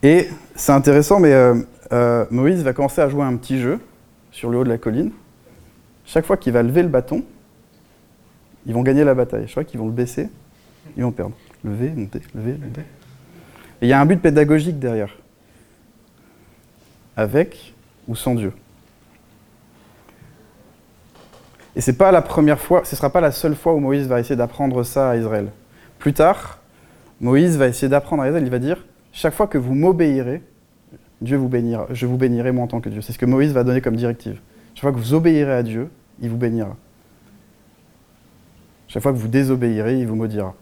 Et 0.03 0.27
c'est 0.55 0.73
intéressant, 0.73 1.21
mais 1.21 1.33
euh, 1.33 2.25
Moïse 2.29 2.61
va 2.61 2.73
commencer 2.73 2.99
à 2.99 3.07
jouer 3.07 3.23
un 3.23 3.37
petit 3.37 3.59
jeu 3.59 3.79
sur 4.31 4.49
le 4.49 4.57
haut 4.57 4.63
de 4.65 4.69
la 4.69 4.77
colline. 4.77 5.11
Chaque 6.05 6.25
fois 6.25 6.35
qu'il 6.35 6.51
va 6.51 6.61
lever 6.61 6.83
le 6.83 6.89
bâton, 6.89 7.23
ils 8.65 8.73
vont 8.73 8.83
gagner 8.83 9.05
la 9.05 9.15
bataille. 9.15 9.47
Chaque 9.47 9.53
fois 9.53 9.63
qu'ils 9.63 9.79
vont 9.79 9.85
le 9.85 9.93
baisser, 9.93 10.29
ils 10.97 11.03
vont 11.03 11.11
perdre. 11.11 11.35
Lever, 11.63 11.91
monter, 11.91 12.19
lever, 12.35 12.57
monter. 12.61 12.81
Et 13.81 13.85
il 13.85 13.87
y 13.87 13.93
a 13.93 14.01
un 14.01 14.05
but 14.05 14.21
pédagogique 14.21 14.77
derrière. 14.77 15.15
Avec 17.15 17.73
ou 18.09 18.15
sans 18.15 18.35
Dieu. 18.35 18.51
Et 21.77 21.81
c'est 21.81 21.97
pas 21.97 22.11
la 22.11 22.21
première 22.21 22.59
fois, 22.59 22.83
ce 22.83 22.93
ne 22.93 22.97
sera 22.97 23.09
pas 23.09 23.21
la 23.21 23.31
seule 23.31 23.55
fois 23.55 23.73
où 23.73 23.79
Moïse 23.79 24.07
va 24.07 24.19
essayer 24.19 24.35
d'apprendre 24.35 24.83
ça 24.83 25.11
à 25.11 25.15
Israël. 25.15 25.47
Plus 25.97 26.13
tard, 26.13 26.59
Moïse 27.21 27.57
va 27.57 27.67
essayer 27.67 27.87
d'apprendre 27.87 28.23
à 28.23 28.27
Israël, 28.27 28.43
il 28.43 28.51
va 28.51 28.59
dire 28.59 28.83
chaque 29.13 29.33
fois 29.33 29.47
que 29.47 29.57
vous 29.57 29.75
m'obéirez, 29.75 30.41
Dieu 31.21 31.37
vous 31.37 31.47
bénira, 31.47 31.87
je 31.91 32.05
vous 32.05 32.17
bénirai 32.17 32.51
moi 32.51 32.65
en 32.65 32.67
tant 32.67 32.81
que 32.81 32.89
Dieu. 32.89 33.01
C'est 33.01 33.13
ce 33.13 33.19
que 33.19 33.25
Moïse 33.25 33.53
va 33.53 33.63
donner 33.63 33.79
comme 33.79 33.95
directive. 33.95 34.41
Chaque 34.73 34.81
fois 34.81 34.91
que 34.91 34.97
vous 34.97 35.13
obéirez 35.13 35.53
à 35.53 35.63
Dieu, 35.63 35.89
il 36.19 36.29
vous 36.29 36.37
bénira. 36.37 36.75
Chaque 38.87 39.01
fois 39.01 39.13
que 39.13 39.17
vous 39.17 39.27
désobéirez, 39.27 39.99
il 39.99 40.07
vous 40.07 40.15
maudira. 40.15 40.53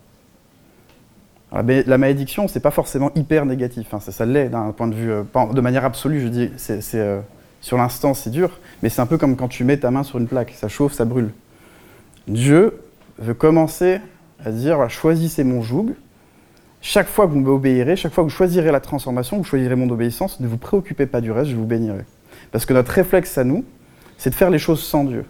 la 1.51 1.97
malédiction, 1.97 2.47
c'est 2.47 2.59
pas 2.59 2.71
forcément 2.71 3.11
hyper 3.15 3.45
négatif. 3.45 3.93
Hein. 3.93 3.99
ça, 3.99 4.25
l'est 4.25 4.49
d'un 4.49 4.71
point 4.71 4.87
de 4.87 4.95
vue, 4.95 5.11
euh, 5.11 5.23
de 5.53 5.61
manière 5.61 5.85
absolue, 5.85 6.21
je 6.21 6.27
dis, 6.27 6.51
c'est, 6.57 6.81
euh, 6.95 7.21
sur 7.61 7.77
l'instant, 7.77 8.13
c'est 8.13 8.29
dur, 8.29 8.59
mais 8.83 8.89
c'est 8.89 9.01
un 9.01 9.05
peu 9.05 9.17
comme 9.17 9.35
quand 9.35 9.47
tu 9.47 9.63
mets 9.63 9.77
ta 9.77 9.91
main 9.91 10.03
sur 10.03 10.19
une 10.19 10.27
plaque, 10.27 10.53
ça 10.55 10.67
chauffe, 10.67 10.93
ça 10.93 11.05
brûle. 11.05 11.31
Dieu 12.27 12.81
veut 13.17 13.33
commencer 13.33 13.99
à 14.43 14.51
dire, 14.51 14.89
choisissez 14.89 15.43
mon 15.43 15.61
joug. 15.61 15.95
Chaque 16.82 17.08
fois 17.08 17.28
que 17.28 17.32
vous 17.32 17.39
m'obéirez, 17.39 17.96
chaque 17.96 18.12
fois 18.12 18.24
que 18.24 18.30
vous 18.30 18.36
choisirez 18.36 18.72
la 18.72 18.80
transformation, 18.80 19.38
vous 19.38 19.44
choisirez 19.44 19.76
mon 19.76 19.89
obéissance, 19.91 20.39
ne 20.39 20.48
vous 20.48 20.58
préoccupez 20.58 21.06
pas 21.06 21.22
du 21.22 21.32
reste, 21.32 21.52
je 21.52 21.56
vous 21.56 21.65
bénirai. 21.65 22.06
Parce 22.52 22.65
que 22.65 22.74
notre 22.74 22.91
réflexe 22.91 23.38
à 23.38 23.44
nous, 23.44 23.63
c'est 24.17 24.32
de 24.32 24.36
faire 24.36 24.50
les 24.50 24.58
choses 24.60 24.82
sans 24.84 25.04
Dieu 25.04 25.26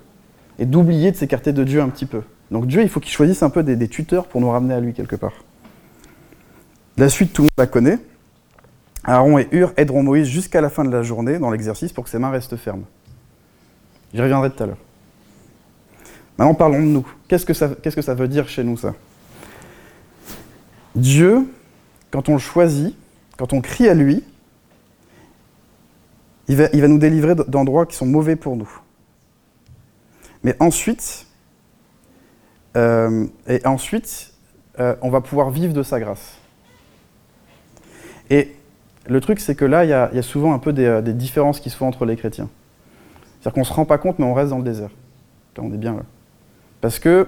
et 0.59 0.65
d'oublier 0.65 1.11
de 1.11 1.17
s'écarter 1.17 1.51
de 1.51 1.63
Dieu 1.65 1.81
un 1.81 1.89
petit 1.89 2.05
peu. 2.05 2.21
Donc 2.51 2.67
Dieu, 2.67 2.81
il 2.81 2.89
faut 2.89 3.01
qu'il 3.01 3.11
choisisse 3.11 3.43
un 3.43 3.49
peu 3.49 3.63
des, 3.63 3.87
tuteurs 3.89 4.27
pour 4.27 4.39
nous 4.39 4.49
ramener 4.49 4.73
à 4.73 4.79
lui 4.79 4.93
quelque 4.93 5.17
part. 5.17 5.33
La 6.97 7.09
suite, 7.09 7.33
tout 7.33 7.41
le 7.41 7.45
monde 7.45 7.51
la 7.57 7.67
connaît. 7.67 7.99
Aaron 9.03 9.37
et 9.39 9.47
Hur 9.51 9.73
aideront 9.75 10.03
Moïse 10.03 10.27
jusqu'à 10.27 10.61
la 10.61 10.69
fin 10.69 10.85
de 10.85 10.91
la 10.91 11.03
journée 11.03 11.37
dans 11.37 11.49
l'exercice 11.49 11.91
pour 11.91 12.05
que 12.05 12.09
ses 12.09 12.19
mains 12.19 12.29
restent 12.29 12.55
fermes. 12.55 12.83
J'y 14.13 14.21
reviendrai 14.21 14.51
tout 14.51 14.63
à 14.63 14.67
l'heure. 14.67 14.77
Maintenant, 16.37 16.53
parlons 16.53 16.79
de 16.79 16.85
nous. 16.85 17.05
Qu'est-ce 17.27 17.45
que, 17.45 17.53
ça, 17.53 17.69
qu'est-ce 17.81 17.95
que 17.95 18.01
ça 18.01 18.13
veut 18.13 18.27
dire 18.27 18.47
chez 18.47 18.63
nous, 18.63 18.77
ça? 18.77 18.93
Dieu, 20.95 21.47
quand 22.11 22.29
on 22.29 22.33
le 22.33 22.39
choisit, 22.39 22.95
quand 23.37 23.53
on 23.53 23.61
crie 23.61 23.87
à 23.87 23.93
lui, 23.93 24.23
il 26.47 26.57
va, 26.57 26.87
nous 26.87 26.97
délivrer 26.97 27.35
d'endroits 27.35 27.85
qui 27.85 27.95
sont 27.95 28.05
mauvais 28.05 28.35
pour 28.35 28.57
nous. 28.57 28.69
Mais 30.43 30.55
ensuite, 30.59 31.27
euh, 32.75 33.25
et 33.47 33.65
ensuite, 33.65 34.33
euh, 34.79 34.95
on 35.01 35.09
va 35.09 35.21
pouvoir 35.21 35.49
vivre 35.49 35.73
de 35.73 35.83
sa 35.83 35.99
grâce. 35.99 36.37
Et 38.29 38.55
le 39.07 39.21
truc, 39.21 39.39
c'est 39.39 39.55
que 39.55 39.65
là, 39.65 39.85
il 39.85 39.89
y, 39.89 39.93
a 39.93 40.21
souvent 40.21 40.53
un 40.53 40.59
peu 40.59 40.73
euh, 40.77 41.01
des, 41.01 41.13
différences 41.13 41.59
qui 41.59 41.69
se 41.69 41.77
font 41.77 41.87
entre 41.87 42.05
les 42.05 42.15
chrétiens. 42.15 42.49
C'est-à-dire 43.39 43.53
qu'on 43.53 43.61
ne 43.61 43.65
se 43.65 43.73
rend 43.73 43.85
pas 43.85 43.97
compte, 43.97 44.19
mais 44.19 44.25
on 44.25 44.33
reste 44.33 44.49
dans 44.49 44.57
le 44.57 44.63
désert. 44.63 44.91
On 45.57 45.73
est 45.73 45.77
bien. 45.77 45.97
Parce 46.79 46.99
que 46.99 47.27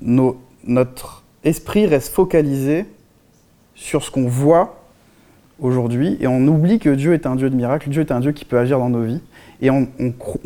notre 0.00 1.21
esprit 1.44 1.86
reste 1.86 2.12
focalisé 2.12 2.86
sur 3.74 4.02
ce 4.02 4.10
qu'on 4.10 4.28
voit 4.28 4.78
aujourd'hui, 5.60 6.16
et 6.20 6.26
on 6.26 6.46
oublie 6.46 6.78
que 6.78 6.90
Dieu 6.90 7.14
est 7.14 7.26
un 7.26 7.36
Dieu 7.36 7.48
de 7.48 7.54
miracles, 7.54 7.88
Dieu 7.88 8.02
est 8.02 8.12
un 8.12 8.20
Dieu 8.20 8.32
qui 8.32 8.44
peut 8.44 8.58
agir 8.58 8.78
dans 8.78 8.90
nos 8.90 9.02
vies, 9.02 9.20
et 9.60 9.70
on 9.70 9.88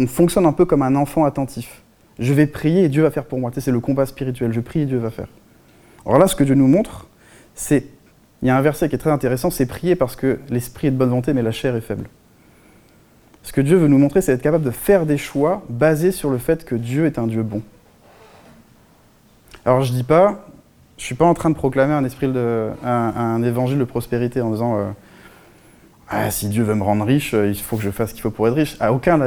fonctionne 0.06 0.46
un 0.46 0.52
peu 0.52 0.64
comme 0.64 0.82
un 0.82 0.94
enfant 0.94 1.24
attentif. 1.24 1.82
Je 2.18 2.32
vais 2.32 2.46
prier 2.46 2.85
et 2.85 2.88
Dieu 2.88 3.02
va 3.02 3.11
faire 3.11 3.24
pour 3.24 3.38
moi. 3.38 3.50
c'est 3.56 3.70
le 3.70 3.80
combat 3.80 4.06
spirituel. 4.06 4.52
Je 4.52 4.61
prie 4.61 4.80
et 4.80 4.87
Dieu 4.87 4.98
va 4.98 5.11
faire. 5.11 5.28
Alors 6.04 6.18
là, 6.18 6.28
ce 6.28 6.37
que 6.37 6.44
Dieu 6.44 6.54
nous 6.54 6.68
montre, 6.68 7.06
c'est. 7.54 7.85
Il 8.42 8.48
y 8.48 8.50
a 8.50 8.56
un 8.56 8.61
verset 8.61 8.88
qui 8.90 8.94
est 8.94 8.98
très 8.98 9.11
intéressant 9.11 9.50
c'est 9.50 9.64
prier 9.64 9.96
parce 9.96 10.14
que 10.14 10.38
l'esprit 10.50 10.88
est 10.88 10.90
de 10.90 10.96
bonne 10.96 11.09
volonté, 11.09 11.32
mais 11.32 11.42
la 11.42 11.52
chair 11.52 11.74
est 11.74 11.80
faible. 11.80 12.09
Ce 13.42 13.52
que 13.52 13.61
Dieu 13.61 13.76
veut 13.76 13.88
nous 13.88 13.98
montrer, 13.98 14.20
c'est 14.20 14.32
être 14.32 14.42
capable 14.42 14.64
de 14.64 14.70
faire 14.70 15.06
des 15.06 15.16
choix 15.16 15.62
basés 15.70 16.12
sur 16.12 16.30
le 16.30 16.38
fait 16.38 16.64
que 16.64 16.74
Dieu 16.74 17.06
est 17.06 17.18
un 17.18 17.26
Dieu 17.26 17.42
bon. 17.42 17.62
Alors 19.64 19.82
je 19.82 19.92
dis 19.92 20.04
pas, 20.04 20.45
je 20.98 21.04
suis 21.04 21.14
pas 21.14 21.26
en 21.26 21.35
train 21.35 21.50
de 21.50 21.54
proclamer 21.54 21.92
un, 21.92 22.04
esprit 22.04 22.28
de, 22.28 22.70
un, 22.85 23.42
évangile 23.42 23.78
de 23.78 23.85
prospérité 23.85 24.40
en 24.40 24.50
disant 24.50 24.78
euh, 24.78 24.90
ah, 26.09 26.30
si 26.30 26.48
Dieu 26.48 26.62
veut 26.62 26.74
me 26.74 26.82
rendre 26.82 27.04
riche, 27.04 27.35
euh, 27.35 27.48
il 27.48 27.56
faut 27.56 27.76
que 27.76 27.82
je 27.82 27.90
fasse 27.90 28.11
ce 28.11 28.14
qu'il 28.14 28.22
faut 28.22 28.30
pour 28.30 28.48
être 28.48 28.54
riche. 28.54 28.76
À 28.80 28.92
aucun, 28.92 29.18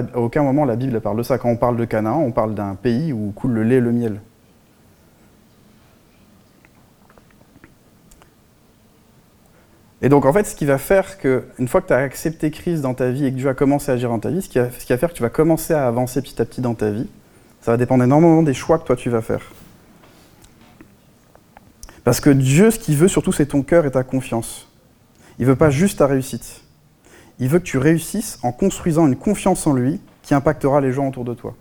moment 0.41 0.65
la 0.65 0.75
Bible 0.75 0.99
parle 1.01 1.17
de 1.17 1.23
ça. 1.23 1.37
Quand 1.37 1.49
on 1.49 1.57
parle 1.57 1.77
de 1.77 1.85
Canaan, 1.85 2.21
on 2.21 2.31
parle 2.31 2.55
d'un 2.55 2.75
pays 2.75 3.13
où 3.13 3.31
coule 3.35 3.51
le 3.51 3.63
lait 3.63 3.75
et 3.75 3.81
le 3.81 3.91
miel. 3.91 4.19
Et 10.01 10.07
donc 10.07 10.25
en 10.25 10.31
fait, 10.31 10.45
ce 10.45 10.55
qui 10.55 10.65
va 10.65 10.77
faire 10.77 11.17
que, 11.17 11.43
une 11.59 11.67
fois 11.67 11.81
que 11.81 11.87
tu 11.87 11.93
as 11.93 11.97
accepté 11.97 12.49
Christ 12.51 12.81
dans 12.81 12.93
ta 12.93 13.09
vie 13.11 13.25
et 13.25 13.31
que 13.31 13.35
Dieu 13.35 13.49
a 13.49 13.53
commencé 13.53 13.91
à 13.91 13.95
agir 13.95 14.09
dans 14.09 14.19
ta 14.19 14.29
vie, 14.29 14.41
ce 14.41 14.47
qui 14.47 14.57
va 14.57 14.69
faire 14.69 15.09
que 15.09 15.15
tu 15.15 15.21
vas 15.21 15.29
commencer 15.29 15.73
à 15.73 15.85
avancer 15.85 16.21
petit 16.21 16.41
à 16.41 16.45
petit 16.45 16.61
dans 16.61 16.73
ta 16.73 16.89
vie, 16.89 17.07
ça 17.61 17.71
va 17.71 17.77
dépendre 17.77 18.05
énormément 18.05 18.41
des 18.41 18.53
choix 18.53 18.79
que 18.79 18.85
toi 18.85 18.95
tu 18.95 19.09
vas 19.09 19.21
faire. 19.21 19.41
Parce 22.09 22.21
que 22.21 22.31
Dieu, 22.31 22.71
ce 22.71 22.79
qu'il 22.79 22.95
veut 22.95 23.07
surtout, 23.07 23.31
c'est 23.31 23.45
ton 23.45 23.61
cœur 23.61 23.85
et 23.85 23.91
ta 23.91 24.03
confiance. 24.03 24.67
Il 25.37 25.45
veut 25.45 25.55
pas 25.55 25.69
juste 25.69 25.99
ta 25.99 26.07
réussite. 26.07 26.63
Il 27.37 27.49
veut 27.49 27.59
que 27.59 27.65
tu 27.65 27.77
réussisses 27.77 28.39
en 28.41 28.51
construisant 28.51 29.05
une 29.05 29.15
confiance 29.15 29.67
en 29.67 29.73
lui 29.73 30.01
qui 30.23 30.33
impactera 30.33 30.81
les 30.81 30.91
gens 30.91 31.07
autour 31.07 31.23
de 31.23 31.35
toi. 31.35 31.55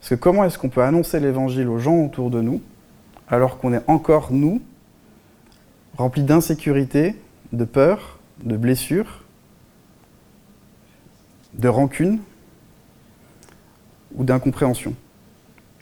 Parce 0.00 0.08
que 0.08 0.14
comment 0.14 0.44
est-ce 0.44 0.56
qu'on 0.56 0.70
peut 0.70 0.82
annoncer 0.82 1.20
l'évangile 1.20 1.68
aux 1.68 1.78
gens 1.78 2.06
autour 2.06 2.30
de 2.30 2.40
nous 2.40 2.62
alors 3.28 3.58
qu'on 3.58 3.74
est 3.74 3.82
encore, 3.86 4.32
nous, 4.32 4.62
rempli 5.98 6.22
d'insécurité, 6.22 7.16
de 7.52 7.66
peur, 7.66 8.18
de 8.44 8.56
blessures, 8.56 9.24
de 11.52 11.68
rancune 11.68 12.20
ou 14.14 14.24
d'incompréhension? 14.24 14.94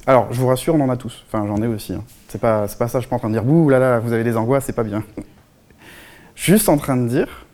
Alors, 0.07 0.33
je 0.33 0.41
vous 0.41 0.47
rassure, 0.47 0.75
on 0.75 0.81
en 0.81 0.91
a 0.91 0.97
tous. 0.97 1.25
Enfin, 1.27 1.47
j'en 1.47 1.63
ai 1.63 1.67
aussi. 1.67 1.95
Hein. 1.95 2.05
C'est 2.29 2.41
pas, 2.41 2.67
pas 2.79 2.89
ça, 2.89 2.99
je 2.99 3.05
suis 3.05 3.09
pas 3.09 3.17
en 3.17 3.19
train 3.19 3.31
de 3.31 3.35
dire, 3.35 3.47
ouh 3.47 3.69
là 3.69 3.79
là, 3.79 3.99
vous 3.99 4.13
avez 4.13 4.25
des 4.25 4.37
angoisses, 4.37 4.65
c'est 4.65 4.73
pas 4.73 4.83
bien. 4.83 5.03
Juste 6.35 6.69
en 6.69 6.77
train 6.77 6.97
de 6.97 7.09
dire 7.09 7.47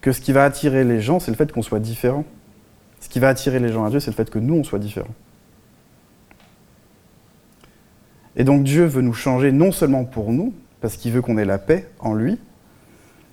que 0.00 0.12
ce 0.12 0.20
qui 0.20 0.32
va 0.32 0.44
attirer 0.44 0.84
les 0.84 1.00
gens, 1.00 1.20
c'est 1.20 1.30
le 1.30 1.36
fait 1.36 1.52
qu'on 1.52 1.62
soit 1.62 1.78
différent. 1.78 2.24
Ce 3.00 3.08
qui 3.08 3.20
va 3.20 3.28
attirer 3.28 3.60
les 3.60 3.70
gens 3.70 3.84
à 3.84 3.90
Dieu, 3.90 4.00
c'est 4.00 4.10
le 4.10 4.16
fait 4.16 4.30
que 4.30 4.38
nous, 4.38 4.54
on 4.54 4.64
soit 4.64 4.78
différents. 4.78 5.14
Et 8.36 8.44
donc 8.44 8.64
Dieu 8.64 8.84
veut 8.84 9.02
nous 9.02 9.12
changer 9.12 9.52
non 9.52 9.72
seulement 9.72 10.04
pour 10.04 10.32
nous, 10.32 10.54
parce 10.80 10.96
qu'il 10.96 11.12
veut 11.12 11.22
qu'on 11.22 11.38
ait 11.38 11.44
la 11.44 11.58
paix 11.58 11.88
en 12.00 12.14
lui, 12.14 12.38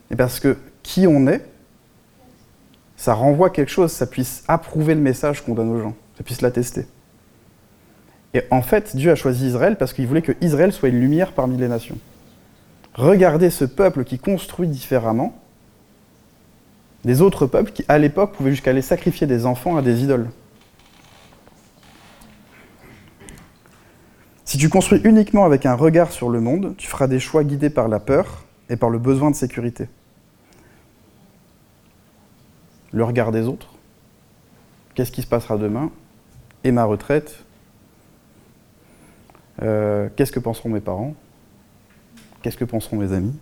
mais 0.09 0.15
parce 0.15 0.39
que 0.39 0.57
qui 0.83 1.07
on 1.07 1.27
est, 1.27 1.45
ça 2.97 3.13
renvoie 3.13 3.49
quelque 3.49 3.71
chose, 3.71 3.91
ça 3.91 4.05
puisse 4.05 4.43
approuver 4.47 4.93
le 4.93 5.01
message 5.01 5.43
qu'on 5.43 5.53
donne 5.53 5.69
aux 5.69 5.81
gens, 5.81 5.95
puisse 6.23 6.41
l'attester. 6.41 6.85
Et 8.33 8.43
en 8.51 8.61
fait, 8.61 8.95
Dieu 8.95 9.11
a 9.11 9.15
choisi 9.15 9.47
Israël 9.47 9.77
parce 9.77 9.93
qu'il 9.93 10.05
voulait 10.07 10.21
que 10.21 10.33
Israël 10.41 10.71
soit 10.71 10.89
une 10.89 10.99
lumière 10.99 11.33
parmi 11.33 11.57
les 11.57 11.67
nations. 11.67 11.97
Regardez 12.93 13.49
ce 13.49 13.65
peuple 13.65 14.03
qui 14.03 14.19
construit 14.19 14.67
différemment 14.67 15.35
des 17.05 17.21
autres 17.21 17.45
peuples 17.45 17.71
qui, 17.71 17.85
à 17.87 17.97
l'époque, 17.97 18.33
pouvaient 18.33 18.51
jusqu'à 18.51 18.71
aller 18.71 18.81
sacrifier 18.81 19.25
des 19.25 19.45
enfants 19.45 19.77
à 19.77 19.81
des 19.81 20.03
idoles. 20.03 20.29
Si 24.43 24.57
tu 24.57 24.67
construis 24.67 24.99
uniquement 25.03 25.45
avec 25.45 25.65
un 25.65 25.75
regard 25.75 26.11
sur 26.11 26.29
le 26.29 26.41
monde, 26.41 26.73
tu 26.77 26.87
feras 26.87 27.07
des 27.07 27.19
choix 27.19 27.43
guidés 27.43 27.69
par 27.69 27.87
la 27.87 27.99
peur 27.99 28.45
et 28.69 28.75
par 28.75 28.89
le 28.89 28.97
besoin 28.97 29.31
de 29.31 29.35
sécurité. 29.35 29.87
Le 32.91 33.03
regard 33.03 33.31
des 33.31 33.45
autres, 33.45 33.69
qu'est-ce 34.95 35.11
qui 35.11 35.21
se 35.21 35.27
passera 35.27 35.57
demain, 35.57 35.91
et 36.63 36.71
ma 36.71 36.85
retraite, 36.85 37.43
euh, 39.61 40.09
qu'est-ce 40.15 40.31
que 40.31 40.39
penseront 40.39 40.69
mes 40.69 40.79
parents, 40.79 41.13
qu'est-ce 42.41 42.57
que 42.57 42.65
penseront 42.65 42.97
mes 42.97 43.13
amis? 43.13 43.35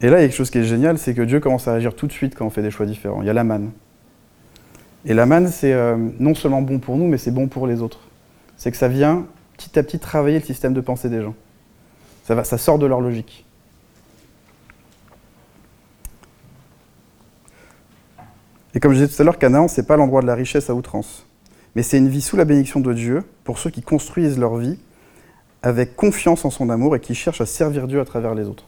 Et 0.00 0.10
là, 0.10 0.18
il 0.18 0.22
y 0.22 0.24
a 0.24 0.28
quelque 0.28 0.36
chose 0.36 0.50
qui 0.50 0.58
est 0.58 0.64
génial, 0.64 0.98
c'est 0.98 1.14
que 1.14 1.22
Dieu 1.22 1.38
commence 1.38 1.68
à 1.68 1.74
agir 1.74 1.94
tout 1.94 2.08
de 2.08 2.12
suite 2.12 2.34
quand 2.34 2.44
on 2.44 2.50
fait 2.50 2.62
des 2.62 2.72
choix 2.72 2.86
différents. 2.86 3.22
Il 3.22 3.26
y 3.26 3.30
a 3.30 3.32
la 3.32 3.44
manne. 3.44 3.70
Et 5.04 5.14
la 5.14 5.26
manne, 5.26 5.48
c'est 5.48 5.72
euh, 5.72 5.96
non 6.18 6.34
seulement 6.34 6.62
bon 6.62 6.80
pour 6.80 6.96
nous, 6.96 7.06
mais 7.06 7.18
c'est 7.18 7.30
bon 7.30 7.46
pour 7.46 7.66
les 7.66 7.82
autres. 7.82 8.00
C'est 8.56 8.70
que 8.70 8.76
ça 8.76 8.88
vient 8.88 9.26
petit 9.56 9.78
à 9.78 9.82
petit 9.82 9.98
travailler 10.00 10.38
le 10.38 10.44
système 10.44 10.74
de 10.74 10.80
pensée 10.80 11.08
des 11.08 11.22
gens. 11.22 11.34
Ça, 12.24 12.58
sort 12.58 12.78
de 12.78 12.86
leur 12.86 13.00
logique. 13.00 13.44
Et 18.74 18.80
comme 18.80 18.92
je 18.92 18.98
disais 18.98 19.14
tout 19.14 19.20
à 19.20 19.24
l'heure, 19.24 19.38
Canaan, 19.38 19.68
c'est 19.68 19.86
pas 19.86 19.96
l'endroit 19.96 20.22
de 20.22 20.26
la 20.26 20.34
richesse 20.34 20.70
à 20.70 20.74
outrance. 20.74 21.26
Mais 21.74 21.82
c'est 21.82 21.98
une 21.98 22.08
vie 22.08 22.20
sous 22.20 22.36
la 22.36 22.44
bénédiction 22.44 22.80
de 22.80 22.92
Dieu 22.92 23.22
pour 23.44 23.58
ceux 23.58 23.70
qui 23.70 23.82
construisent 23.82 24.38
leur 24.38 24.56
vie 24.56 24.78
avec 25.62 25.96
confiance 25.96 26.44
en 26.44 26.50
son 26.50 26.70
amour 26.70 26.96
et 26.96 27.00
qui 27.00 27.14
cherchent 27.14 27.40
à 27.40 27.46
servir 27.46 27.86
Dieu 27.86 28.00
à 28.00 28.04
travers 28.04 28.34
les 28.34 28.46
autres. 28.46 28.64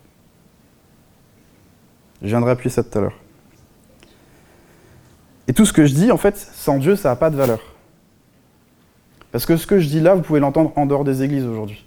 Je 2.23 2.29
viendrai 2.29 2.53
appuyer 2.53 2.71
ça 2.71 2.83
tout 2.83 2.97
à 2.99 3.03
l'heure. 3.03 3.19
Et 5.49 5.53
tout 5.53 5.67
ce 5.67 5.73
que 5.73 5.85
je 5.85 5.95
dis, 5.95 6.11
en 6.11 6.17
fait, 6.17 6.37
sans 6.37 6.79
Dieu, 6.79 6.97
ça 6.97 7.11
n'a 7.11 7.17
pas 7.17 7.31
de 7.31 7.37
valeur. 7.37 7.61
Parce 9.33 9.47
que 9.47 9.57
ce 9.57 9.67
que 9.67 9.79
je 9.79 9.89
dis 9.89 10.01
là, 10.01 10.15
vous 10.15 10.23
pouvez 10.23 10.41
l'entendre 10.41 10.73
en 10.77 10.87
dehors 10.87 11.05
des 11.05 11.23
églises 11.23 11.45
aujourd'hui. 11.45 11.85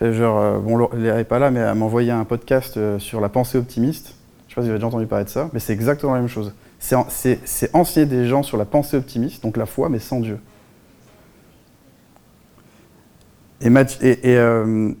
Genre, 0.00 0.38
euh, 0.38 0.58
bon, 0.58 0.88
elle 0.92 1.14
n'est 1.14 1.24
pas 1.24 1.38
là, 1.38 1.52
mais 1.52 1.60
elle 1.60 1.74
m'a 1.76 1.84
envoyé 1.84 2.10
un 2.10 2.24
podcast 2.24 2.76
euh, 2.76 2.98
sur 2.98 3.20
la 3.20 3.28
pensée 3.28 3.56
optimiste. 3.56 4.08
Je 4.08 4.10
ne 4.12 4.48
sais 4.48 4.54
pas 4.56 4.60
si 4.62 4.66
vous 4.66 4.70
avez 4.70 4.78
déjà 4.78 4.88
entendu 4.88 5.06
parler 5.06 5.24
de 5.24 5.30
ça, 5.30 5.48
mais 5.52 5.60
c'est 5.60 5.72
exactement 5.72 6.12
la 6.12 6.18
même 6.18 6.28
chose. 6.28 6.52
C'est 6.82 7.70
enseigner 7.74 8.06
des 8.06 8.26
gens 8.26 8.42
sur 8.42 8.56
la 8.56 8.64
pensée 8.64 8.96
optimiste, 8.96 9.42
donc 9.42 9.56
la 9.56 9.66
foi, 9.66 9.88
mais 9.88 10.00
sans 10.00 10.18
Dieu. 10.18 10.40
Et, 13.60 13.70
euh, 14.26 14.92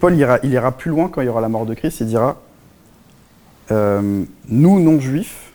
Paul 0.00 0.14
ira 0.16 0.72
plus 0.72 0.90
loin 0.90 1.08
quand 1.08 1.20
il 1.20 1.26
y 1.26 1.28
aura 1.28 1.42
la 1.42 1.50
mort 1.50 1.66
de 1.66 1.74
Christ. 1.74 2.00
Il 2.00 2.06
dira 2.06 2.40
euh, 3.70 4.24
nous, 4.48 4.80
non-juifs, 4.80 5.52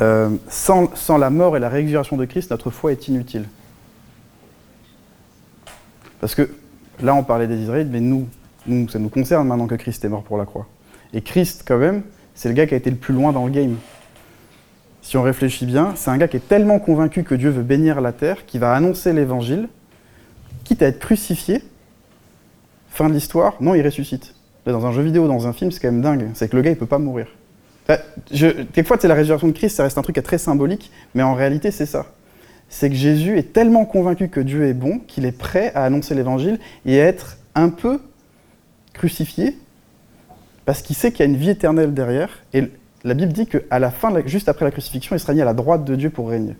euh, 0.00 0.30
sans, 0.48 1.18
la 1.18 1.30
mort 1.30 1.56
et 1.56 1.60
la 1.60 1.68
résurrection 1.68 2.16
de 2.16 2.24
Christ, 2.24 2.50
notre 2.52 2.70
foi 2.70 2.92
est 2.92 3.08
inutile. 3.08 3.48
Parce 6.20 6.34
que 6.34 6.48
là, 7.00 7.14
on 7.14 7.24
parlait 7.24 7.48
des 7.48 7.58
Israélites, 7.58 7.92
mais 7.92 8.00
nous, 8.00 8.28
ça 8.88 8.98
nous 8.98 9.08
concerne 9.08 9.46
maintenant 9.48 9.66
que 9.66 9.74
Christ 9.74 10.04
est 10.04 10.08
mort 10.08 10.22
pour 10.22 10.38
la 10.38 10.44
croix. 10.44 10.66
Et 11.12 11.20
Christ, 11.20 11.64
quand 11.66 11.78
même, 11.78 12.02
c'est 12.34 12.48
le 12.48 12.54
gars 12.54 12.66
qui 12.66 12.74
a 12.74 12.76
été 12.76 12.90
le 12.90 12.96
plus 12.96 13.14
loin 13.14 13.32
dans 13.32 13.46
le 13.46 13.52
game. 13.52 13.76
Si 15.02 15.16
on 15.16 15.22
réfléchit 15.22 15.66
bien, 15.66 15.92
c'est 15.96 16.10
un 16.10 16.16
gars 16.16 16.28
qui 16.28 16.38
est 16.38 16.48
tellement 16.48 16.78
convaincu 16.78 17.24
que 17.24 17.34
Dieu 17.34 17.50
veut 17.50 17.62
bénir 17.62 18.00
la 18.00 18.12
terre, 18.12 18.46
qui 18.46 18.58
va 18.58 18.74
annoncer 18.74 19.12
l'évangile, 19.12 19.68
quitte 20.64 20.82
à 20.82 20.86
être 20.86 20.98
crucifié. 20.98 21.62
Fin 22.88 23.08
de 23.08 23.14
l'histoire, 23.14 23.54
non, 23.60 23.74
il 23.74 23.84
ressuscite 23.84 24.34
dans 24.72 24.86
un 24.86 24.92
jeu 24.92 25.02
vidéo, 25.02 25.28
dans 25.28 25.46
un 25.46 25.52
film, 25.52 25.70
c'est 25.70 25.80
quand 25.80 25.92
même 25.92 26.00
dingue. 26.00 26.30
C'est 26.34 26.48
que 26.48 26.56
le 26.56 26.62
gars, 26.62 26.70
il 26.70 26.76
peut 26.76 26.86
pas 26.86 26.98
mourir. 26.98 27.26
je, 28.32 28.48
quelquefois, 28.48 28.96
c'est 28.98 29.08
la 29.08 29.14
résurrection 29.14 29.48
de 29.48 29.52
Christ, 29.52 29.76
ça 29.76 29.82
reste 29.82 29.98
un 29.98 30.02
truc 30.02 30.20
très 30.22 30.38
symbolique, 30.38 30.90
mais 31.14 31.22
en 31.22 31.34
réalité, 31.34 31.70
c'est 31.70 31.86
ça. 31.86 32.06
C'est 32.68 32.88
que 32.88 32.96
Jésus 32.96 33.38
est 33.38 33.52
tellement 33.52 33.84
convaincu 33.84 34.28
que 34.28 34.40
Dieu 34.40 34.64
est 34.64 34.74
bon 34.74 35.00
qu'il 35.06 35.26
est 35.26 35.36
prêt 35.36 35.70
à 35.74 35.84
annoncer 35.84 36.14
l'évangile 36.14 36.58
et 36.86 37.00
à 37.00 37.04
être 37.04 37.36
un 37.54 37.68
peu 37.68 38.00
crucifié 38.94 39.58
parce 40.64 40.80
qu'il 40.80 40.96
sait 40.96 41.12
qu'il 41.12 41.20
y 41.20 41.28
a 41.28 41.30
une 41.30 41.36
vie 41.36 41.50
éternelle 41.50 41.92
derrière. 41.92 42.30
Et 42.54 42.70
la 43.04 43.14
Bible 43.14 43.32
dit 43.32 43.46
qu'à 43.46 43.78
la 43.78 43.90
fin, 43.90 44.10
juste 44.26 44.48
après 44.48 44.64
la 44.64 44.70
crucifixion, 44.70 45.14
il 45.14 45.18
sera 45.18 45.34
mis 45.34 45.42
à 45.42 45.44
la 45.44 45.54
droite 45.54 45.84
de 45.84 45.94
Dieu 45.94 46.10
pour 46.10 46.30
régner. 46.30 46.56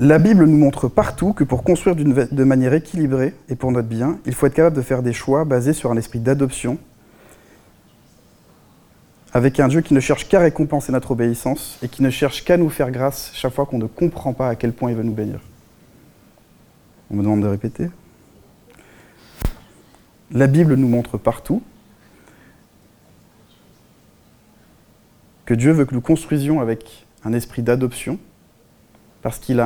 La 0.00 0.18
Bible 0.18 0.44
nous 0.44 0.58
montre 0.58 0.88
partout 0.88 1.32
que 1.32 1.44
pour 1.44 1.62
construire 1.62 1.94
de 1.96 2.44
manière 2.44 2.74
équilibrée 2.74 3.32
et 3.48 3.54
pour 3.54 3.70
notre 3.70 3.88
bien, 3.88 4.18
il 4.26 4.34
faut 4.34 4.46
être 4.46 4.54
capable 4.54 4.76
de 4.76 4.82
faire 4.82 5.02
des 5.02 5.12
choix 5.12 5.44
basés 5.44 5.72
sur 5.72 5.90
un 5.92 5.96
esprit 5.96 6.18
d'adoption, 6.18 6.78
avec 9.32 9.60
un 9.60 9.68
Dieu 9.68 9.80
qui 9.80 9.94
ne 9.94 10.00
cherche 10.00 10.28
qu'à 10.28 10.40
récompenser 10.40 10.90
notre 10.92 11.12
obéissance 11.12 11.78
et 11.82 11.88
qui 11.88 12.02
ne 12.02 12.10
cherche 12.10 12.44
qu'à 12.44 12.56
nous 12.56 12.70
faire 12.70 12.90
grâce 12.90 13.30
chaque 13.34 13.52
fois 13.52 13.66
qu'on 13.66 13.78
ne 13.78 13.86
comprend 13.86 14.32
pas 14.32 14.48
à 14.48 14.56
quel 14.56 14.72
point 14.72 14.90
il 14.90 14.96
veut 14.96 15.04
nous 15.04 15.14
bénir. 15.14 15.40
On 17.10 17.16
me 17.16 17.22
demande 17.22 17.42
de 17.42 17.48
répéter. 17.48 17.90
La 20.30 20.46
Bible 20.46 20.74
nous 20.74 20.88
montre 20.88 21.18
partout 21.18 21.62
que 25.44 25.54
Dieu 25.54 25.72
veut 25.72 25.84
que 25.84 25.94
nous 25.94 26.00
construisions 26.00 26.60
avec 26.60 27.06
un 27.24 27.32
esprit 27.32 27.62
d'adoption, 27.62 28.18
parce 29.22 29.38
qu'il 29.38 29.60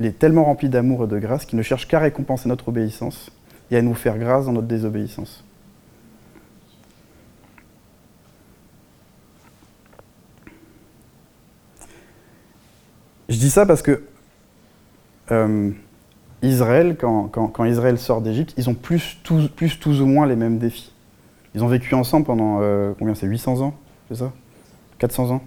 est 0.00 0.18
tellement 0.18 0.44
rempli 0.44 0.68
d'amour 0.68 1.04
et 1.04 1.06
de 1.06 1.18
grâce 1.18 1.44
qu'il 1.44 1.58
ne 1.58 1.62
cherche 1.62 1.86
qu'à 1.86 2.00
récompenser 2.00 2.48
notre 2.48 2.68
obéissance 2.68 3.30
et 3.70 3.76
à 3.76 3.82
nous 3.82 3.94
faire 3.94 4.18
grâce 4.18 4.46
dans 4.46 4.52
notre 4.52 4.66
désobéissance. 4.66 5.44
Je 13.28 13.38
dis 13.38 13.50
ça 13.50 13.66
parce 13.66 13.82
que 13.82 14.02
euh, 15.30 15.70
Israël, 16.44 16.96
quand, 16.96 17.64
Israël 17.64 17.98
sort 17.98 18.20
d'Égypte, 18.20 18.54
ils 18.56 18.68
ont 18.68 18.74
plus 18.74 19.18
tous, 19.22 19.48
plus 19.48 19.78
tous 19.78 20.00
ou 20.00 20.06
moins 20.06 20.26
les 20.26 20.36
mêmes 20.36 20.58
défis. 20.58 20.92
Ils 21.54 21.62
ont 21.62 21.68
vécu 21.68 21.94
ensemble 21.94 22.26
pendant, 22.26 22.58
euh, 22.60 22.92
combien 22.98 23.14
c'est 23.14 23.26
800 23.26 23.60
ans, 23.60 23.74
c'est 24.08 24.18
ça? 24.18 24.32
400 24.98 25.30
ans 25.30 25.42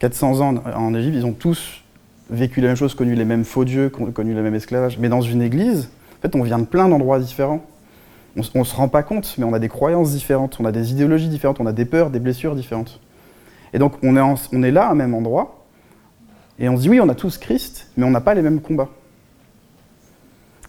400 0.00 0.40
ans 0.40 0.54
en 0.76 0.94
Égypte, 0.94 1.16
ils 1.16 1.24
ont 1.24 1.32
tous 1.32 1.82
vécu 2.30 2.60
la 2.60 2.68
même 2.68 2.76
chose, 2.76 2.94
connu 2.94 3.14
les 3.14 3.24
mêmes 3.24 3.44
faux 3.44 3.64
dieux, 3.64 3.88
connu 3.88 4.34
le 4.34 4.42
même 4.42 4.54
esclavage. 4.54 4.98
Mais 4.98 5.08
dans 5.08 5.20
une 5.20 5.42
église, 5.42 5.90
en 6.18 6.22
fait, 6.22 6.36
on 6.36 6.42
vient 6.42 6.58
de 6.58 6.64
plein 6.64 6.88
d'endroits 6.88 7.18
différents. 7.18 7.64
On 8.36 8.58
ne 8.58 8.64
se 8.64 8.74
rend 8.74 8.88
pas 8.88 9.02
compte, 9.02 9.34
mais 9.38 9.44
on 9.44 9.52
a 9.52 9.58
des 9.58 9.68
croyances 9.68 10.10
différentes, 10.10 10.58
on 10.58 10.64
a 10.64 10.72
des 10.72 10.90
idéologies 10.90 11.28
différentes, 11.28 11.60
on 11.60 11.66
a 11.66 11.72
des 11.72 11.84
peurs, 11.84 12.10
des 12.10 12.18
blessures 12.18 12.56
différentes. 12.56 13.00
Et 13.72 13.78
donc, 13.78 13.94
on 14.02 14.16
est, 14.16 14.20
on 14.52 14.62
est 14.62 14.70
là, 14.70 14.88
à 14.88 14.90
un 14.90 14.94
même 14.94 15.14
endroit, 15.14 15.64
et 16.58 16.68
on 16.68 16.76
se 16.76 16.82
dit, 16.82 16.88
oui, 16.88 17.00
on 17.00 17.08
a 17.08 17.14
tous 17.14 17.38
Christ, 17.38 17.88
mais 17.96 18.04
on 18.04 18.10
n'a 18.10 18.20
pas 18.20 18.34
les 18.34 18.42
mêmes 18.42 18.60
combats. 18.60 18.88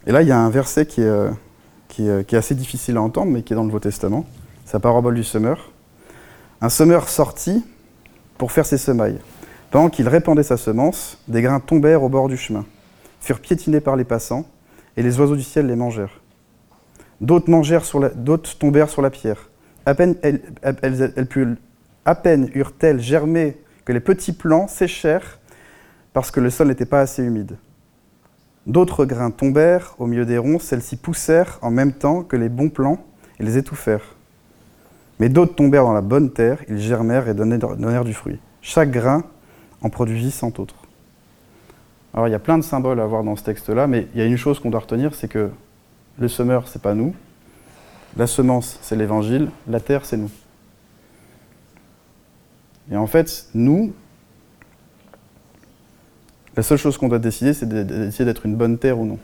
Et 0.07 0.11
là, 0.11 0.21
il 0.21 0.27
y 0.27 0.31
a 0.31 0.39
un 0.39 0.49
verset 0.49 0.85
qui 0.85 1.01
est, 1.01 1.05
euh, 1.05 1.31
qui, 1.87 2.07
est, 2.07 2.33
assez 2.33 2.55
difficile 2.55 2.97
à 2.97 3.01
entendre, 3.01 3.31
mais 3.31 3.41
qui 3.41 3.53
est 3.53 3.55
dans 3.55 3.63
le 3.63 3.67
Nouveau 3.67 3.79
Testament. 3.79 4.25
C'est 4.65 4.73
la 4.73 4.79
parabole 4.79 5.15
du 5.15 5.23
semeur. 5.23 5.71
Un 6.61 6.69
semeur 6.69 7.09
sortit 7.09 7.65
pour 8.37 8.51
faire 8.51 8.65
ses 8.65 8.77
semailles. 8.77 9.19
Pendant 9.71 9.89
qu'il 9.89 10.07
répandait 10.07 10.43
sa 10.43 10.57
semence, 10.57 11.17
des 11.27 11.41
grains 11.41 11.59
tombèrent 11.59 12.03
au 12.03 12.09
bord 12.09 12.27
du 12.27 12.37
chemin, 12.37 12.65
furent 13.19 13.39
piétinés 13.39 13.79
par 13.79 13.95
les 13.95 14.03
passants, 14.03 14.45
et 14.97 15.03
les 15.03 15.19
oiseaux 15.19 15.35
du 15.35 15.43
ciel 15.43 15.67
les 15.67 15.75
mangèrent. 15.75 16.21
D'autres, 17.21 18.57
tombèrent 18.57 18.89
sur 18.89 19.01
la 19.01 19.09
pierre. 19.09 19.49
À 19.85 19.95
peine, 19.95 20.15
elles, 20.21 20.41
à 22.05 22.15
peine 22.15 22.49
eurent-elles 22.53 23.01
germé 23.01 23.57
que 23.83 23.91
les 23.91 23.99
petits 23.99 24.33
plants 24.33 24.67
séchèrent 24.67 25.39
parce 26.13 26.31
que 26.31 26.39
le 26.39 26.49
sol 26.49 26.67
n'était 26.67 26.85
pas 26.85 27.01
assez 27.01 27.23
humide. 27.23 27.57
D'autres 28.65 29.05
grains 29.05 29.31
tombèrent 29.31 29.95
au 29.99 30.07
milieu 30.07 30.25
des 30.25 30.37
ronces, 30.37 30.63
celles-ci 30.63 30.95
poussèrent 30.95 31.59
en 31.61 31.69
même 31.69 31.93
temps 31.93 32.23
que 32.23 32.35
les 32.35 32.49
bons 32.49 32.69
plants 32.69 33.03
et 33.39 33.43
les 33.43 33.57
étouffèrent. 33.57 34.15
Mais 35.19 35.29
d'autres 35.29 35.55
tombèrent 35.55 35.83
dans 35.83 35.93
la 35.93 36.01
bonne 36.01 36.31
terre, 36.31 36.59
ils 36.67 36.79
germèrent 36.79 37.29
et 37.29 37.33
donnèrent 37.33 38.05
du 38.05 38.13
fruit. 38.13 38.39
Chaque 38.61 38.91
grain 38.91 39.23
en 39.81 39.89
produisit 39.89 40.31
cent 40.31 40.59
autres. 40.59 40.75
Alors 42.13 42.27
il 42.27 42.31
y 42.31 42.35
a 42.35 42.39
plein 42.39 42.57
de 42.57 42.63
symboles 42.63 42.99
à 42.99 43.05
voir 43.05 43.23
dans 43.23 43.35
ce 43.35 43.43
texte-là, 43.43 43.87
mais 43.87 44.07
il 44.13 44.19
y 44.19 44.23
a 44.23 44.25
une 44.25 44.37
chose 44.37 44.59
qu'on 44.59 44.71
doit 44.71 44.79
retenir, 44.79 45.13
c'est 45.13 45.27
que 45.27 45.51
le 46.17 46.27
semeur, 46.27 46.67
c'est 46.67 46.81
pas 46.81 46.95
nous, 46.95 47.13
la 48.17 48.25
semence, 48.25 48.79
c'est 48.81 48.95
l'évangile, 48.95 49.49
la 49.67 49.79
terre, 49.79 50.05
c'est 50.05 50.17
nous. 50.17 50.31
Et 52.91 52.95
en 52.95 53.07
fait, 53.07 53.47
nous, 53.53 53.93
la 56.55 56.63
seule 56.63 56.77
chose 56.77 56.97
qu'on 56.97 57.09
doit 57.09 57.19
décider, 57.19 57.53
c'est 57.53 57.67
d'essayer 57.67 58.25
d'être 58.25 58.45
une 58.45 58.55
bonne 58.55 58.77
terre 58.77 58.99
ou 58.99 59.05
non. 59.05 59.19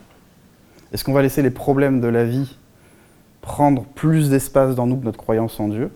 Est-ce 0.92 1.04
qu'on 1.04 1.12
va 1.12 1.22
laisser 1.22 1.42
les 1.42 1.50
problèmes 1.50 2.00
de 2.00 2.08
la 2.08 2.24
vie 2.24 2.58
prendre 3.40 3.84
plus 3.84 4.28
d'espace 4.28 4.74
dans 4.74 4.86
nous 4.86 4.96
que 4.98 5.04
notre 5.04 5.18
croyance 5.18 5.58
en 5.58 5.68
Dieu? 5.68 5.90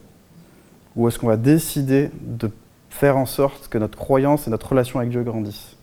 Ou 0.97 1.09
est-ce 1.09 1.19
qu'on 1.19 1.27
va 1.27 1.37
décider 1.37 2.11
de 2.23 2.51
faire 2.89 3.19
en 3.19 3.27
sorte 3.27 3.69
que 3.69 3.77
notre 3.77 3.99
croyance 3.99 4.47
et 4.47 4.51
notre 4.51 4.71
relation 4.71 4.99
avec 4.99 5.11
Dieu 5.11 5.23
grandissent? 5.23 5.77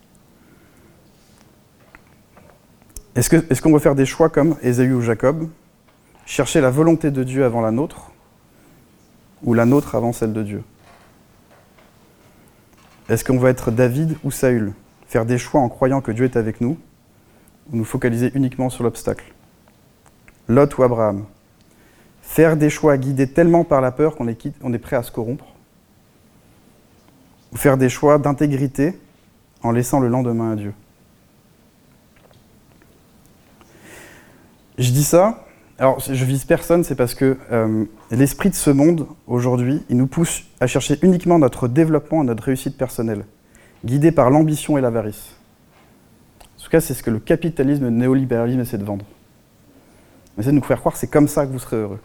Est-ce 3.14 3.62
qu'on 3.62 3.72
veut 3.72 3.78
faire 3.78 3.94
des 3.94 4.06
choix 4.06 4.28
comme 4.28 4.56
Ésaü 4.60 4.92
ou 4.92 5.00
Jacob 5.00 5.48
Chercher 6.26 6.60
la 6.60 6.70
volonté 6.70 7.12
de 7.12 7.22
Dieu 7.22 7.44
avant 7.44 7.60
la 7.60 7.70
nôtre 7.70 8.10
Ou 9.44 9.54
la 9.54 9.66
nôtre 9.66 9.94
avant 9.94 10.12
celle 10.12 10.32
de 10.32 10.42
Dieu? 10.42 10.64
Est-ce 13.08 13.24
qu'on 13.24 13.38
va 13.38 13.50
être 13.50 13.70
David 13.70 14.16
ou 14.24 14.32
Saül? 14.32 14.72
Faire 15.14 15.24
des 15.24 15.38
choix 15.38 15.60
en 15.60 15.68
croyant 15.68 16.00
que 16.00 16.10
Dieu 16.10 16.24
est 16.24 16.36
avec 16.36 16.60
nous 16.60 16.76
Ou 17.70 17.76
nous 17.76 17.84
focaliser 17.84 18.32
uniquement 18.34 18.68
sur 18.68 18.82
l'obstacle. 18.82 19.32
Lot 20.48 20.76
ou 20.76 20.82
Abraham 20.82 21.26
Faire 22.20 22.56
des 22.56 22.68
choix 22.68 22.96
guidés 22.96 23.28
tellement 23.28 23.62
par 23.62 23.80
la 23.80 23.92
peur 23.92 24.16
qu'on 24.16 24.26
est, 24.26 24.78
prêt 24.78 24.96
à 24.96 25.04
se 25.04 25.12
corrompre 25.12 25.54
Ou 27.52 27.56
faire 27.56 27.76
des 27.76 27.88
choix 27.88 28.18
d'intégrité 28.18 28.98
en 29.62 29.70
laissant 29.70 30.00
le 30.00 30.08
lendemain 30.08 30.50
à 30.50 30.56
Dieu. 30.56 30.74
Je 34.78 34.90
dis 34.90 35.04
ça, 35.04 35.46
alors 35.78 36.00
je 36.00 36.24
vise 36.24 36.44
personne, 36.44 36.82
c'est 36.82 36.96
parce 36.96 37.14
que 37.14 37.38
euh, 37.52 37.84
l'esprit 38.10 38.50
de 38.50 38.56
ce 38.56 38.70
monde, 38.70 39.06
aujourd'hui, 39.28 39.84
il 39.88 39.96
nous 39.96 40.08
pousse 40.08 40.42
à 40.58 40.66
chercher 40.66 40.98
uniquement 41.02 41.38
notre 41.38 41.68
développement 41.68 42.24
et 42.24 42.26
notre 42.26 42.42
réussite 42.42 42.76
personnelle, 42.76 43.24
guidé 43.84 44.12
par 44.12 44.30
l'ambition 44.30 44.78
et 44.78 44.80
l'avarice. 44.80 45.34
En 46.58 46.64
tout 46.64 46.70
cas, 46.70 46.80
c'est 46.80 46.94
ce 46.94 47.02
que 47.02 47.10
le 47.10 47.18
capitalisme 47.18 47.84
le 47.84 47.90
néolibéralisme 47.90 48.60
essaient 48.60 48.78
de 48.78 48.84
vendre. 48.84 49.04
On 50.36 50.40
essaie 50.40 50.50
de 50.50 50.56
nous 50.56 50.62
faire 50.62 50.80
croire 50.80 50.94
que 50.94 50.98
c'est 50.98 51.10
comme 51.10 51.28
ça 51.28 51.46
que 51.46 51.52
vous 51.52 51.58
serez 51.58 51.76
heureux. 51.76 52.00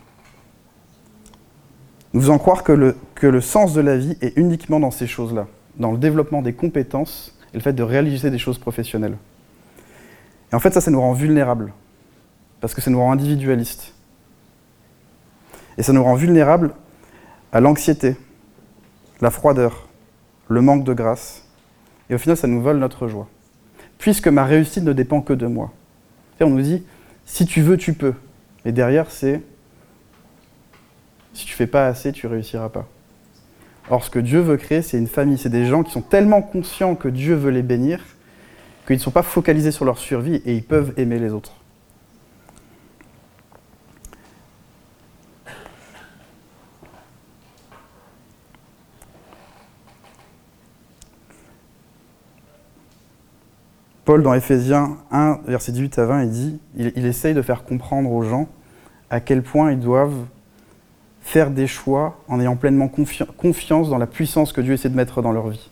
Nous 2.14 2.22
faisons 2.22 2.38
croire 2.38 2.64
que 2.64 2.72
le, 2.72 2.98
que 3.16 3.28
le 3.28 3.40
sens 3.40 3.74
de 3.74 3.82
la 3.82 3.98
vie 3.98 4.18
est 4.22 4.36
uniquement 4.36 4.80
dans 4.80 4.92
ces 4.92 5.08
choses-là, 5.08 5.48
dans 5.78 5.92
le 5.92 5.98
développement 5.98 6.42
des 6.42 6.54
compétences 6.54 7.38
et 7.54 7.58
le 7.58 7.64
fait 7.64 7.74
de 7.74 7.84
réaliser 7.84 8.30
des 8.32 8.38
choses 8.38 8.58
professionnelles. 8.58 9.18
Et 10.52 10.56
en 10.56 10.60
fait, 10.60 10.74
ça, 10.74 10.82
ça 10.82 10.92
nous 10.92 11.00
rend 11.00 11.14
vulnérables 11.14 11.72
parce 12.60 12.74
que 12.74 12.82
ça 12.82 12.92
nous 12.92 13.00
rend 13.00 13.12
individualistes. 13.12 13.94
Et 15.78 15.84
ça 15.84 15.94
nous 15.94 16.04
rend 16.04 16.16
vulnérables 16.16 16.74
à 17.54 17.62
l'anxiété, 17.62 18.18
la 19.22 19.32
froideur, 19.32 19.88
le 20.50 20.62
manque 20.62 20.84
de 20.84 20.94
grâce. 20.94 21.46
Et 22.10 22.16
au 22.16 22.18
final, 22.18 22.38
ça 22.38 22.48
nous 22.48 22.62
vole 22.62 22.78
notre 22.78 23.08
joie. 23.08 23.28
Puisque 23.98 24.28
ma 24.28 24.46
réussite 24.46 24.84
ne 24.84 24.94
dépend 24.94 25.22
que 25.22 25.34
de 25.34 25.48
moi. 25.48 25.72
On 26.42 26.50
nous 26.50 26.62
dit, 26.62 26.84
si 27.26 27.46
tu 27.46 27.62
veux, 27.62 27.78
tu 27.78 27.94
peux. 27.94 28.14
Et 28.66 28.72
derrière, 28.72 29.12
c'est, 29.12 29.42
si 31.34 31.46
tu 31.46 31.54
fais 31.54 31.68
pas 31.68 31.88
assez, 31.88 32.12
tu 32.12 32.28
réussiras 32.28 32.70
pas. 32.70 32.88
Or, 33.90 34.04
ce 34.04 34.10
que 34.10 34.20
Dieu 34.20 34.40
veut 34.40 34.58
créer, 34.58 34.82
c'est 34.82 34.98
une 34.98 35.08
famille. 35.08 35.38
C'est 35.38 35.50
des 35.50 35.66
gens 35.66 35.84
qui 35.84 35.92
sont 35.92 36.02
tellement 36.02 36.42
conscients 36.42 36.96
que 36.96 37.10
Dieu 37.10 37.36
veut 37.36 37.52
les 37.52 37.64
bénir 37.64 38.00
qu'ils 38.86 38.98
ne 38.98 39.02
sont 39.02 39.12
pas 39.12 39.24
focalisés 39.24 39.72
sur 39.72 39.86
leur 39.86 40.00
survie 40.00 40.42
et 40.46 40.56
ils 40.56 40.64
peuvent 40.64 40.94
aimer 40.98 41.20
les 41.20 41.32
autres. 41.32 41.59
Paul, 54.10 54.24
dans 54.24 54.34
Éphésiens 54.34 54.98
1, 55.12 55.42
verset 55.46 55.72
18 55.72 56.00
à 56.00 56.06
20, 56.06 56.24
il 56.24 56.30
dit, 56.32 56.60
il, 56.76 57.06
essaye 57.06 57.36
de 57.36 57.44
faire 57.44 57.64
comprendre 57.64 58.12
aux 58.12 58.24
gens 58.24 58.50
à 59.12 59.20
quel 59.20 59.44
point 59.44 59.72
ils 59.72 59.80
doivent 59.80 60.26
faire 61.22 61.52
des 61.52 61.68
choix 61.68 62.20
en 62.28 62.40
ayant 62.40 62.56
pleinement 62.56 62.88
confiance 62.88 63.88
dans 63.88 64.00
la 64.00 64.08
puissance 64.08 64.52
que 64.52 64.62
Dieu 64.62 64.74
essaie 64.74 64.90
de 64.90 64.96
mettre 64.96 65.22
dans 65.22 65.32
leur 65.32 65.50
vie. 65.50 65.70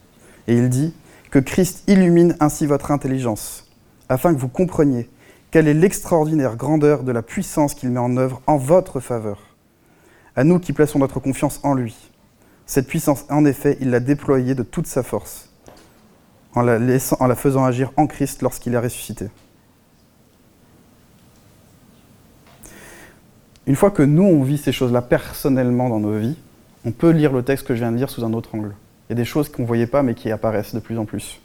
Et 0.47 0.55
il 0.55 0.69
dit 0.69 0.93
que 1.31 1.39
Christ 1.39 1.83
illumine 1.87 2.35
ainsi 2.39 2.67
votre 2.67 2.91
intelligence, 2.91 3.71
afin 4.07 4.35
que 4.35 4.39
vous 4.39 4.49
compreniez 4.49 5.09
quelle 5.49 5.67
est 5.67 5.73
l'extraordinaire 5.73 6.57
grandeur 6.57 7.01
de 7.01 7.11
la 7.11 7.23
puissance 7.23 7.73
qu'il 7.73 7.89
met 7.89 7.99
en 7.99 8.17
œuvre 8.17 8.43
en 8.45 8.57
votre 8.57 8.99
faveur. 8.99 9.55
À 10.35 10.43
nous 10.43 10.59
qui 10.59 10.73
plaçons 10.73 10.99
notre 10.99 11.19
confiance 11.19 11.59
en 11.63 11.73
lui. 11.73 12.11
Cette 12.67 12.85
puissance, 12.85 13.25
en 13.31 13.45
effet, 13.45 13.79
il 13.81 13.89
l'a 13.89 13.99
déployée 13.99 14.53
de 14.53 14.61
toute 14.61 14.85
sa 14.85 15.01
force 15.01 15.46
en 16.57 17.27
la, 17.27 17.35
faisant 17.35 17.65
agir 17.65 17.91
en 17.97 18.07
Christ 18.07 18.41
lorsqu'il 18.41 18.73
est 18.73 18.79
ressuscité. 18.79 19.27
Une 23.65 23.75
fois 23.75 23.91
que 23.91 24.03
nous, 24.03 24.23
on 24.23 24.43
vit 24.43 24.57
ces 24.57 24.71
choses-là 24.71 25.01
personnellement 25.01 25.89
dans 25.89 25.99
nos 25.99 26.17
vies, 26.17 26.37
on 26.85 26.91
peut 26.91 27.09
lire 27.09 27.33
le 27.33 27.43
texte 27.43 27.67
que 27.67 27.75
je 27.75 27.79
viens 27.79 27.91
de 27.91 27.97
lire 27.97 28.09
sous 28.09 28.23
un 28.23 28.33
autre 28.33 28.55
angle. 28.55 28.73
Il 29.09 29.11
y 29.11 29.13
a 29.13 29.15
des 29.15 29.25
choses 29.25 29.49
qu'on 29.49 29.63
ne 29.63 29.67
voyait 29.67 29.87
pas 29.87 30.03
mais 30.03 30.15
qui 30.15 30.31
apparaissent 30.31 30.73
de 30.73 30.79
plus 30.79 30.97
en 30.97 31.05
plus. 31.05 31.39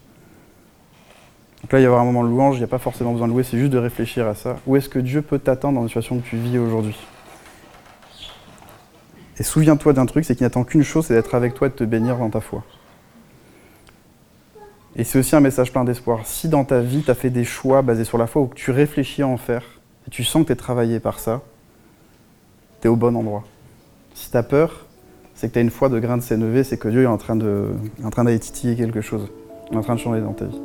Donc 1.62 1.72
là, 1.72 1.80
il 1.80 1.82
y 1.82 1.86
a 1.86 1.92
un 1.92 2.04
moment 2.04 2.24
de 2.24 2.28
louange, 2.28 2.56
il 2.56 2.58
n'y 2.58 2.64
a 2.64 2.68
pas 2.68 2.78
forcément 2.78 3.12
besoin 3.12 3.28
de 3.28 3.32
louer, 3.32 3.44
c'est 3.44 3.58
juste 3.58 3.72
de 3.72 3.78
réfléchir 3.78 4.26
à 4.26 4.34
ça. 4.34 4.56
Où 4.66 4.76
est-ce 4.76 4.88
que 4.88 4.98
Dieu 4.98 5.22
peut 5.22 5.38
t'attendre 5.38 5.76
dans 5.76 5.82
la 5.82 5.88
situation 5.88 6.18
que 6.18 6.28
tu 6.28 6.36
vis 6.36 6.58
aujourd'hui? 6.58 6.96
Et 9.38 9.42
souviens-toi 9.42 9.92
d'un 9.92 10.06
truc, 10.06 10.24
c'est 10.24 10.34
qu'il 10.34 10.44
n'attend 10.44 10.64
qu'une 10.64 10.82
chose, 10.82 11.06
c'est 11.06 11.14
d'être 11.14 11.34
avec 11.34 11.54
toi 11.54 11.68
et 11.68 11.70
de 11.70 11.76
te 11.76 11.84
bénir 11.84 12.18
dans 12.18 12.30
ta 12.30 12.40
foi. 12.40 12.64
Et 14.94 15.04
c'est 15.04 15.18
aussi 15.18 15.34
un 15.34 15.40
message 15.40 15.72
plein 15.72 15.84
d'espoir. 15.84 16.26
Si 16.26 16.48
dans 16.48 16.64
ta 16.64 16.80
vie, 16.80 17.02
tu 17.02 17.10
as 17.10 17.14
fait 17.14 17.30
des 17.30 17.44
choix 17.44 17.82
basés 17.82 18.04
sur 18.04 18.18
la 18.18 18.26
foi 18.26 18.42
ou 18.42 18.46
que 18.46 18.54
tu 18.54 18.70
réfléchis 18.70 19.22
à 19.22 19.26
en 19.26 19.38
faire, 19.38 19.64
et 20.06 20.10
tu 20.10 20.24
sens 20.24 20.42
que 20.42 20.48
tu 20.48 20.52
es 20.52 20.56
travaillé 20.56 21.00
par 21.00 21.18
ça, 21.18 21.40
tu 22.80 22.88
es 22.88 22.90
au 22.90 22.96
bon 22.96 23.16
endroit. 23.16 23.44
Si 24.14 24.30
tu 24.30 24.36
as 24.36 24.42
peur, 24.42 24.86
c'est 25.34 25.48
que 25.48 25.54
tu 25.54 25.58
as 25.58 25.62
une 25.62 25.70
foi 25.70 25.88
de 25.88 25.98
grain 25.98 26.18
de 26.18 26.22
sénévé, 26.22 26.62
c'est 26.62 26.76
que 26.76 26.88
Dieu 26.88 27.04
est 27.04 27.06
en 27.06 27.16
train 27.16 27.36
d'aller 27.36 28.38
titiller 28.38 28.76
quelque 28.76 29.00
chose, 29.00 29.30
en 29.72 29.80
train 29.80 29.94
de 29.94 30.00
changer 30.00 30.20
dans 30.20 30.34
ta 30.34 30.44
vie. 30.44 30.60